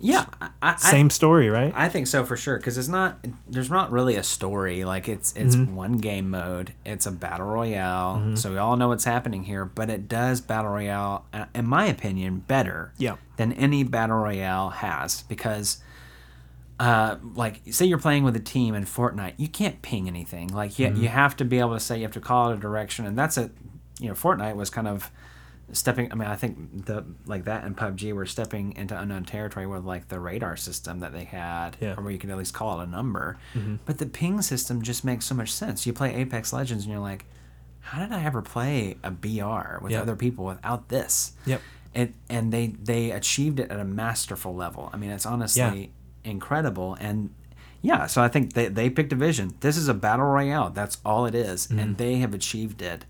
[0.00, 1.72] Yeah, I, I, same story, right?
[1.74, 5.32] I think so for sure because it's not there's not really a story like it's
[5.36, 5.76] it's Mm-hmm.
[5.76, 9.88] one game mode it's a battle royale so we all know what's happening here but
[9.90, 13.16] it does battle royale uh, in my opinion better Yeah.
[13.36, 15.78] than any battle royale has because
[16.80, 20.78] uh, like say you're playing with a team in Fortnite you can't ping anything like
[20.78, 21.02] you, Mm-hmm.
[21.02, 23.16] you have to be able to say you have to call it a direction and
[23.18, 23.50] that's a
[24.00, 25.10] you know Fortnite was kind of
[25.72, 29.66] stepping i mean i think the like that and pubg were stepping into unknown territory
[29.66, 31.94] with like the radar system that they had Yeah.
[31.96, 33.38] or where you could at least call it a number
[33.86, 37.00] but the ping system just makes so much sense you play apex legends and you're
[37.00, 37.24] like
[37.80, 40.02] how did i ever play a br with Yep.
[40.02, 41.62] other people without this Yep.
[41.94, 45.92] it, and they they achieved it at a masterful level i mean it's honestly
[46.24, 47.30] incredible and
[47.82, 50.98] yeah so i think they, they picked a vision this is a battle royale that's
[51.04, 51.78] all it is, Mm-hmm.
[51.78, 53.04] and they have achieved it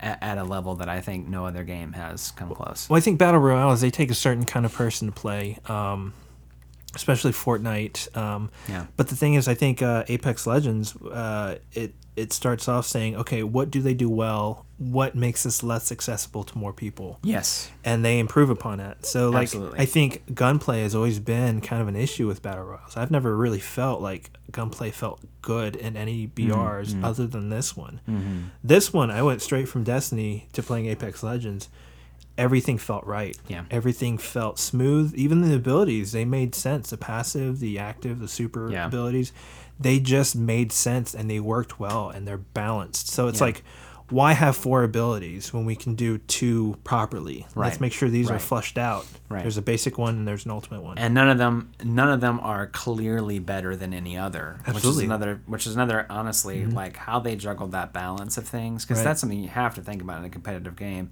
[0.00, 3.00] at, at a level that i think no other game has come close Well, I
[3.00, 5.58] think battle royales they take a certain kind of person to play.
[5.66, 6.14] Um,
[6.96, 8.16] especially Fortnite.
[8.16, 8.86] Um, Yeah.
[8.96, 13.14] But the thing is, I think uh, Apex Legends, uh, it it starts off saying,
[13.16, 14.66] okay, what do they do well?
[14.82, 17.18] What makes this less accessible to more people?
[17.22, 17.70] Yes.
[17.84, 19.04] and they improve upon that.
[19.04, 19.78] So like Absolutely.
[19.78, 22.96] I think gunplay has always been kind of an issue with battle royales.
[22.96, 26.50] I've never really felt like gunplay felt good in any Mm-hmm.
[26.52, 28.00] BRs other than this one.
[28.64, 31.68] This one I went straight from Destiny to playing Apex Legends.
[32.38, 33.36] Everything felt right.
[33.48, 33.64] Yeah.
[33.70, 35.12] Everything felt smooth.
[35.14, 36.88] Even the abilities, they made sense.
[36.88, 38.86] The passive, the active, the super Yeah.
[38.86, 39.30] abilities,
[39.78, 43.08] they just made sense and they worked well and they're balanced.
[43.10, 43.44] So it's Yeah.
[43.46, 43.62] like
[44.10, 47.46] why have four abilities when we can do two properly?
[47.54, 49.06] Let's make sure these are flushed out.
[49.28, 49.42] Right.
[49.42, 50.98] There's a basic one and there's an ultimate one.
[50.98, 54.74] and none of them none of them are clearly better than any other Absolutely.
[54.74, 55.04] which is Mm-hmm.
[55.12, 59.04] another which is another honestly like how they juggled that balance of things because Right.
[59.04, 61.10] that's something you have to think about in a competitive game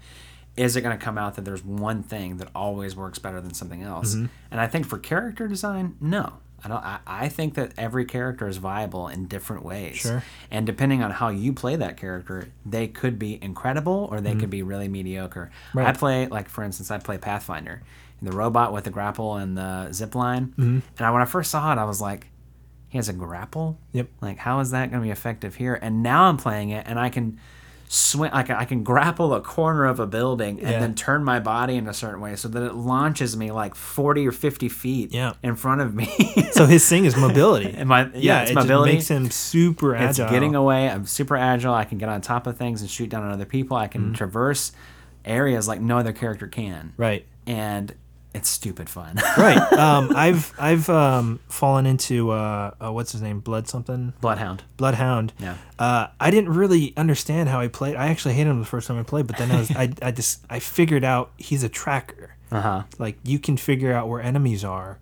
[0.56, 3.54] is it going to come out that there's one thing that always works better than
[3.54, 4.26] something else Mm-hmm.
[4.50, 6.34] and i think for character design no
[6.64, 10.22] I, don't, I, I think that every character is viable in different ways Sure.
[10.50, 14.40] and depending on how you play that character they could be incredible or they Mm-hmm.
[14.40, 15.86] could be really mediocre Right.
[15.86, 17.82] i play like for instance i play pathfinder
[18.20, 20.78] the robot with the grapple and the zip line Mm-hmm.
[20.98, 22.26] and I, when i first saw it i was like
[22.88, 24.08] he has a grapple Yep.
[24.20, 26.98] like how is that going to be effective here and now i'm playing it and
[26.98, 27.38] i can
[27.88, 30.78] swing I can, I can grapple a corner of a building and Yeah.
[30.80, 34.26] then turn my body in a certain way so that it launches me like 40
[34.28, 35.32] or 50 feet Yeah.
[35.42, 36.06] in front of me
[36.52, 37.72] so his thing is mobility.
[37.78, 38.92] And my- yeah, it's it mobility.
[38.94, 40.30] makes him super it's agile.
[40.30, 43.22] getting away i'm super agile i can get on top of things and shoot down
[43.24, 43.92] on other people i Mm-hmm.
[43.92, 44.72] can traverse
[45.24, 47.24] areas like no other character can right.
[47.46, 47.94] and
[48.34, 49.56] it's stupid fun Right.
[49.72, 55.32] Um, I've I've um, fallen into uh, uh, what's his name, Blood something, bloodhound Bloodhound.
[55.38, 55.56] Yeah.
[55.78, 57.96] Uh, I didn't really understand how he played.
[57.96, 60.10] I actually hated him the first time I played, but then I was I, I
[60.10, 62.34] just I figured out he's a tracker.
[62.50, 64.98] uh-huh Like you can figure out where enemies are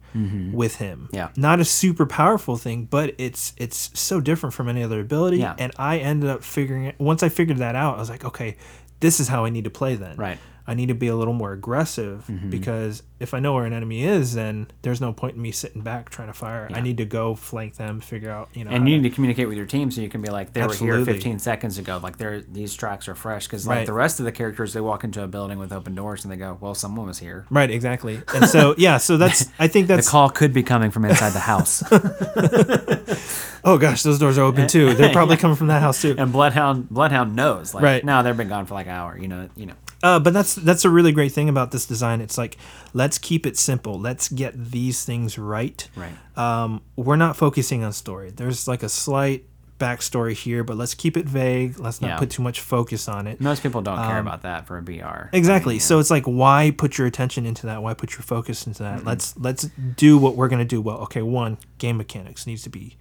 [0.52, 1.08] with him.
[1.12, 1.28] Yeah.
[1.36, 5.38] Not a super powerful thing, but it's it's so different from any other ability.
[5.38, 5.54] Yeah.
[5.58, 8.56] And I ended up figuring it once I figured that out, I was like, okay,
[9.00, 10.16] this is how I need to play then.
[10.16, 10.38] Right.
[10.68, 12.50] I need to be a little more aggressive Mm-hmm.
[12.50, 15.80] because if I know where an enemy is, then there's no point in me sitting
[15.80, 16.68] back trying to fire.
[16.74, 18.70] I need to go flank them, figure out, you know.
[18.70, 20.74] and you need to communicate with your team so you can be like they were
[20.74, 23.86] here 15 seconds ago like they're these tracks are fresh because like Right.
[23.86, 26.36] the rest of the characters they walk into a building with open doors and they
[26.36, 28.20] go well someone was here Right, exactly.
[28.34, 30.06] And so yeah, so that's I think that's.
[30.06, 31.82] the call could be coming from inside the house
[33.64, 34.94] oh gosh, those doors are open too.
[34.94, 36.14] They're probably coming from that house too.
[36.18, 38.04] and bloodhound bloodhound knows like Right.
[38.04, 39.74] no they've been gone for like an hour you know you know
[40.06, 42.20] Uh, but that's that's a really great thing about this design.
[42.20, 42.56] It's like
[42.94, 43.98] let's keep it simple.
[43.98, 45.80] Let's get these things right.
[45.96, 48.30] right Um, we're not focusing on story.
[48.30, 49.44] There's like a slight
[49.78, 51.78] backstory here, but let's keep it vague.
[51.78, 52.18] Let's not Yeah.
[52.18, 53.40] put too much focus on it.
[53.40, 55.78] most people don't care about that for a br Um, Exactly.
[55.78, 57.82] So it's like why put your attention into that?
[57.82, 59.04] Why put your focus into that?
[59.04, 60.98] Let's let's do what we're gonna do well.
[61.06, 62.96] Okay, one game mechanics needs to be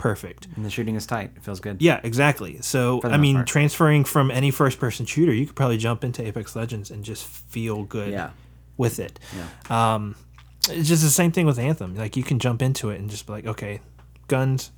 [0.00, 0.48] perfect.
[0.56, 2.58] and the shooting is tight it feels good Yeah, exactly.
[2.62, 3.46] So I mean, part.
[3.46, 7.84] transferring from any first-person shooter, you could probably jump into Apex Legends and just feel
[7.84, 8.30] good Yeah.
[8.76, 9.18] with it.
[9.70, 10.14] Um,
[10.68, 11.94] it's just the same thing with Anthem.
[11.96, 13.80] Like you can jump into it and just be like, okay,
[14.28, 14.70] guns,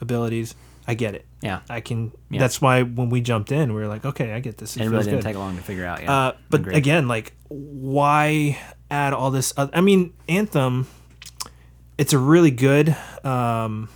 [0.00, 0.54] abilities,
[0.86, 1.24] I get it.
[1.42, 2.10] yeah I can.
[2.30, 2.40] Yeah.
[2.40, 4.76] That's why when we jumped in, we were like, okay, I get this.
[4.76, 5.24] It, it really didn't good.
[5.26, 6.76] take long to figure out yeah Uh, but Agreed.
[6.76, 8.58] again, like, why
[8.90, 9.52] add all this?
[9.56, 10.86] Other, I mean, Anthem,
[11.98, 13.88] it's a really good um,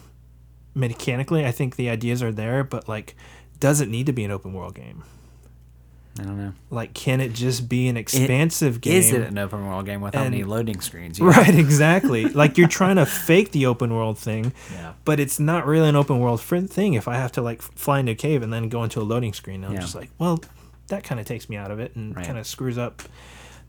[0.76, 1.44] mechanically.
[1.44, 3.16] I think the ideas are there, but like,
[3.58, 5.02] does it need to be an open world game?
[6.18, 8.94] i don't know Like, can it just be an expansive game?
[8.96, 11.32] is it an open world game without And- any loading screens You know?
[11.32, 12.24] Right, exactly.
[12.28, 14.94] like you're trying to fake the open world thing, Yeah.
[15.04, 16.94] but it's not really an open world thing.
[16.94, 19.34] If I have to like fly into a cave and then go into a loading
[19.34, 19.80] screen, I'm Yeah.
[19.80, 20.40] just like, well,
[20.88, 22.24] that kind of takes me out of it and Right.
[22.24, 23.02] kind of screws up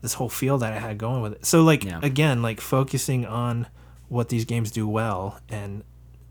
[0.00, 1.44] this whole feel that I had going with it.
[1.44, 2.00] So like Yeah.
[2.02, 3.66] again, like focusing on
[4.08, 5.82] what these games do well, and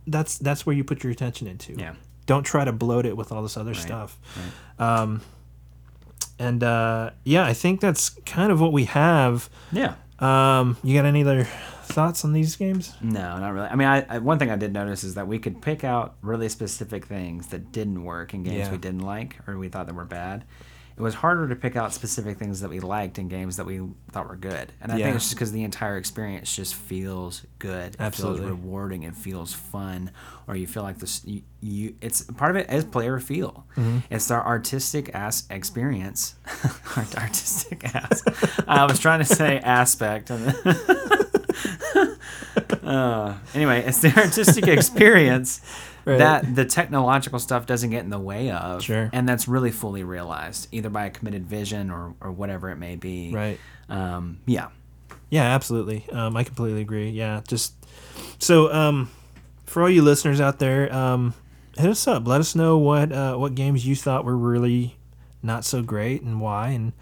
[0.08, 1.74] that's that's where you put your attention into.
[1.74, 1.94] Yeah.
[2.26, 4.18] Don't try to bloat it with all this other stuff.
[4.80, 5.22] Um,
[6.40, 9.50] and uh, yeah, I think that's kind of what we have.
[9.72, 11.46] yeah Um, you got any other
[11.84, 12.94] thoughts on these games?
[13.02, 13.68] No, not really.
[13.68, 16.16] I mean, I, I one thing I did notice is that we could pick out
[16.22, 18.72] really specific things that didn't work in games Yeah.
[18.72, 20.44] we didn't like or we thought that were bad.
[20.98, 23.82] It was harder to pick out specific things that we liked in games that we
[24.12, 24.74] thought were good.
[24.82, 25.06] And I Yeah.
[25.06, 27.94] think it's just because the entire experience just feels good.
[27.94, 28.40] It Absolutely.
[28.40, 29.04] feels rewarding.
[29.04, 30.10] It feels fun.
[30.48, 31.22] Or you feel like this.
[31.24, 33.68] You, you it's part of it is player feel.
[33.76, 34.00] Mm-hmm.
[34.10, 36.34] It's our artistic ass experience.
[36.98, 38.24] Art- artistic ass.
[38.68, 40.32] I was trying to say aspect.
[42.84, 45.62] uh, anyway, it's the artistic experience
[46.08, 46.20] Right.
[46.20, 48.84] that the technological stuff doesn't get in the way of.
[48.84, 49.10] Sure.
[49.12, 52.96] And that's really fully realized, either by a committed vision or, or whatever it may
[52.96, 53.34] be.
[53.34, 53.60] Right.
[53.90, 54.70] Um, yeah.
[55.30, 56.06] Yeah, absolutely.
[56.12, 57.10] Um, I completely agree.
[57.10, 57.74] Yeah, just
[58.40, 59.12] so um,
[59.66, 61.34] for all you listeners out there, um,
[61.78, 62.26] hit us up.
[62.26, 64.96] Let us know what uh, what games you thought were really
[65.44, 66.94] not so great and why, and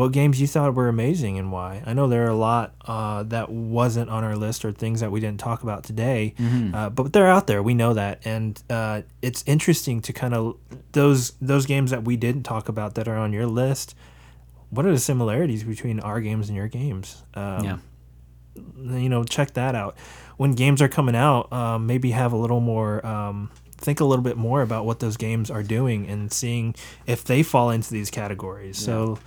[0.00, 1.82] what games you thought were amazing and why.
[1.84, 5.12] I know there are a lot uh, that wasn't on our list or things that
[5.12, 6.34] we didn't talk about today,
[6.74, 7.62] uh, but they're out there.
[7.62, 10.56] We know that, and uh, it's interesting to kind of
[10.92, 13.94] those those games that we didn't talk about that are on your list.
[14.70, 17.22] What are the similarities between our games and your games?
[17.34, 17.78] Um, yeah.
[18.56, 19.98] you know check that out
[20.38, 24.22] when games are coming out um, maybe have a little more um, think a little
[24.24, 26.74] bit more about what those games are doing and seeing
[27.06, 29.18] if they fall into these categories so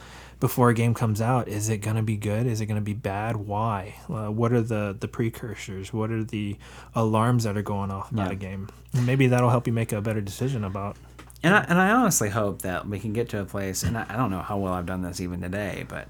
[0.44, 2.46] before a game comes out is it going to be good?
[2.46, 3.38] Is it going to be bad?
[3.38, 3.96] Why?
[4.10, 5.94] Uh, what are the the precursors?
[5.94, 6.58] What are the
[6.94, 8.34] alarms that are going off about Yeah.
[8.34, 8.68] a game?
[8.94, 10.98] And maybe that'll help you make a better decision about
[11.44, 14.06] And I, and I honestly hope that we can get to a place, and I,
[14.10, 16.10] I don't know how well I've done this even today, but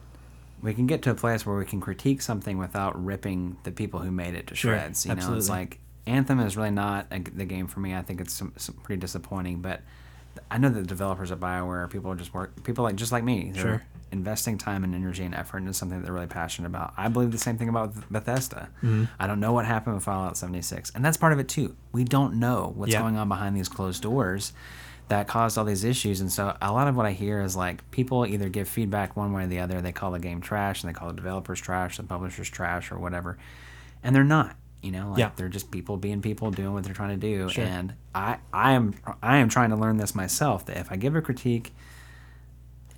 [0.64, 4.00] we can get to a place where we can critique something without ripping the people
[4.00, 5.14] who made it to shreds Sure.
[5.16, 5.78] You know, it's like
[6.08, 7.94] Anthem is really not a, the game for me.
[7.94, 9.82] I think it's some, some pretty disappointing, but
[10.50, 13.52] I know the developers at Bioware, people are just work, people like just like me,
[13.54, 13.84] they're Sure.
[14.12, 16.94] investing time and energy and effort into something that they're really passionate about.
[16.98, 18.70] I believe the same thing about Bethesda.
[18.84, 19.06] Mm-hmm.
[19.20, 21.76] I don't know what happened with Fallout 76, and that's part of it too.
[21.92, 23.02] We don't know what's Yeah.
[23.02, 24.54] going on behind these closed doors
[25.10, 26.22] that caused all these issues.
[26.22, 29.34] And so a lot of what I hear is like people either give feedback one
[29.34, 29.82] way or the other.
[29.82, 32.98] They call the game trash and they call the developers trash, the publishers trash, or
[32.98, 33.38] whatever.
[34.02, 34.56] And they're not.
[34.84, 35.32] You know, like Yeah.
[35.36, 37.50] they're just people being people doing what they're trying to do.
[37.50, 37.64] Sure.
[37.64, 38.94] And I, I am
[39.24, 41.74] I am trying to learn this myself that if I give a critique,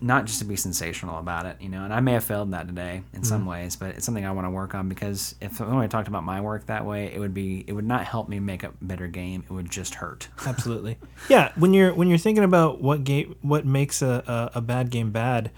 [0.02, 2.68] not just to be sensational about it, you know, and I may have failed that
[2.68, 3.24] today in Mm-hmm.
[3.24, 6.24] some ways, but it's something I want to work on because if I talked about
[6.24, 9.08] my work that way, it would be it would not help me make a better
[9.08, 9.44] game.
[9.50, 10.28] It would just hurt.
[10.46, 10.98] absolutely
[11.30, 14.90] yeah when you're when you're thinking about what game what makes a, a, a bad
[14.90, 15.50] game bad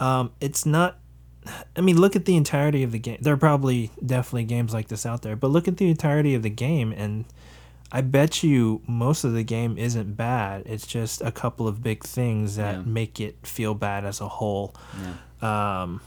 [0.00, 0.98] um, it's not
[1.76, 4.88] i mean look at the entirety of the game there are probably definitely games like
[4.88, 7.24] this out there but look at the entirety of the game and
[7.92, 12.02] i bet you most of the game isn't bad it's just a couple of big
[12.04, 12.82] things that Yeah.
[12.82, 14.74] make it feel bad as a whole
[15.42, 15.82] Yeah.
[15.82, 16.00] um,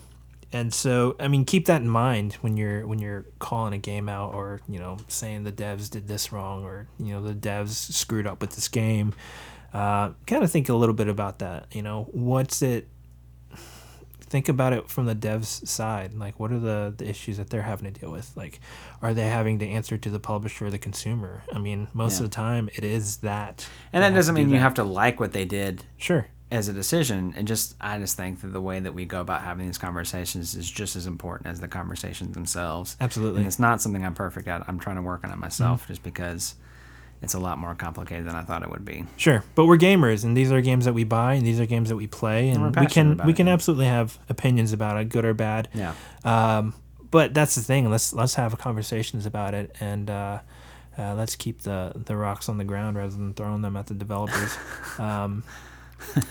[0.53, 4.09] and so I mean keep that in mind when you're when you're calling a game
[4.09, 7.69] out or you know saying the devs did this wrong or you know the devs
[7.69, 9.13] screwed up with this game
[9.73, 12.89] uh, kind of think a little bit about that you know what's it
[14.31, 17.61] think about it from the devs side like what are the, the issues that they're
[17.73, 18.59] having to deal with like
[19.01, 22.25] are they having to answer to the publisher or the consumer i mean most Yeah.
[22.25, 25.19] of the time it is that And that doesn't do mean you have to like
[25.19, 27.33] what they did sure as a decision.
[27.37, 30.53] And just I just think that the way that we go about having these conversations
[30.53, 32.97] is just as important as the conversations themselves.
[32.99, 33.39] Absolutely.
[33.39, 34.61] And it's not something I'm perfect at.
[34.67, 35.93] I'm trying to work on it myself mm-hmm.
[35.93, 36.55] just because
[37.21, 39.05] it's a lot more complicated than I thought it would be.
[39.17, 41.89] Sure, but we're gamers, and these are games that we buy, and these are games
[41.89, 43.53] that we play, and we're we can we it, can yeah.
[43.53, 45.69] absolutely have opinions about it, good or bad.
[45.73, 45.93] Yeah.
[46.23, 46.73] Um,
[47.11, 47.89] but that's the thing.
[47.89, 50.39] Let's let's have conversations about it, and uh,
[50.97, 53.93] uh, let's keep the the rocks on the ground rather than throwing them at the
[53.93, 54.57] developers.
[54.97, 55.43] um,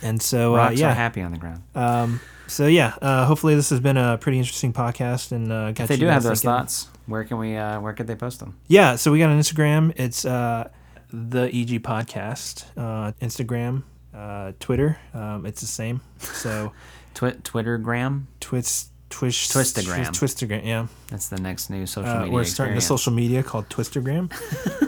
[0.03, 1.63] and so uh, Rocks are yeah, happy on the ground.
[1.75, 2.95] um, so yeah.
[3.01, 6.23] Uh, hopefully, this has been a pretty interesting podcast, and uh, If they do have
[6.23, 6.59] those thinking.
[6.59, 8.57] thoughts, where can we uh, where could they post them?
[8.67, 9.93] Yeah, so we got an Instagram.
[9.97, 10.69] It's uh,
[11.13, 12.65] the EG Podcast.
[12.77, 13.83] Uh, Instagram,
[14.15, 14.99] uh, Twitter.
[15.15, 16.01] Um, it's the same.
[16.19, 16.73] So
[17.15, 18.25] Twi- Twittergram.
[18.41, 20.07] Twitch, Twish, Twistagram.
[20.09, 20.65] Twistagram.
[20.65, 22.33] Yeah, That's the next new social uh, media.
[22.33, 24.31] we're starting a social media called Twistagram.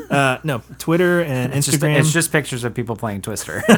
[0.11, 1.99] uh, no, Twitter and It's just, Instagram.
[1.99, 3.62] it's just pictures of people playing Twister.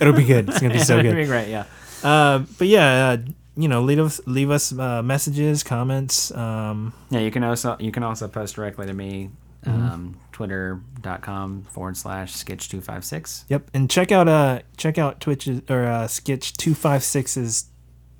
[0.00, 0.48] It'll be good.
[0.48, 1.14] It's gonna be so good.
[1.16, 1.48] be great.
[1.48, 1.64] Yeah.
[2.02, 3.16] Uh, but yeah, uh,
[3.56, 6.30] you know, leave us leave us uh, messages, comments.
[6.34, 9.30] Um, Yeah, you can also you can also post directly to me,
[9.66, 9.82] Mm-hmm.
[9.90, 13.44] um, twitter.com forward slash sketch two five six.
[13.48, 17.66] Yep, and check out uh check out Twitch's or uh, Sketch two five six's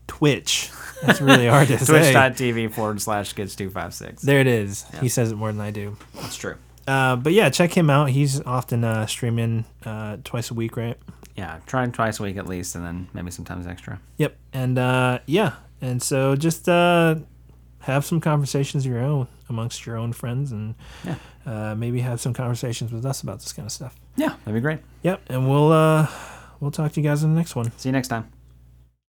[0.06, 0.70] Twitch.
[1.02, 2.12] That's really hard to say.
[2.12, 4.22] Twitch.tv forward slash sketch two five six.
[4.22, 4.84] There it is.
[5.00, 5.96] He says it more than I do.
[6.14, 6.56] That's true.
[6.86, 8.10] Uh, but yeah, check him out.
[8.10, 10.98] He's often uh, streaming uh, twice a week, right?
[11.36, 14.00] Yeah, try twice a week at least, and then maybe sometimes extra.
[14.18, 14.36] Yep.
[14.52, 17.14] And uh, yeah, and so just uh,
[17.80, 21.14] have some conversations of your own amongst your own friends, and Yeah.
[21.46, 23.96] Uh, maybe have some conversations with us about this kind of stuff.
[24.16, 24.80] Yeah, that'd be great.
[25.02, 25.22] Yep.
[25.28, 26.06] And we'll uh,
[26.60, 27.72] we'll talk to you guys in the next one.
[27.78, 28.39] See you next time.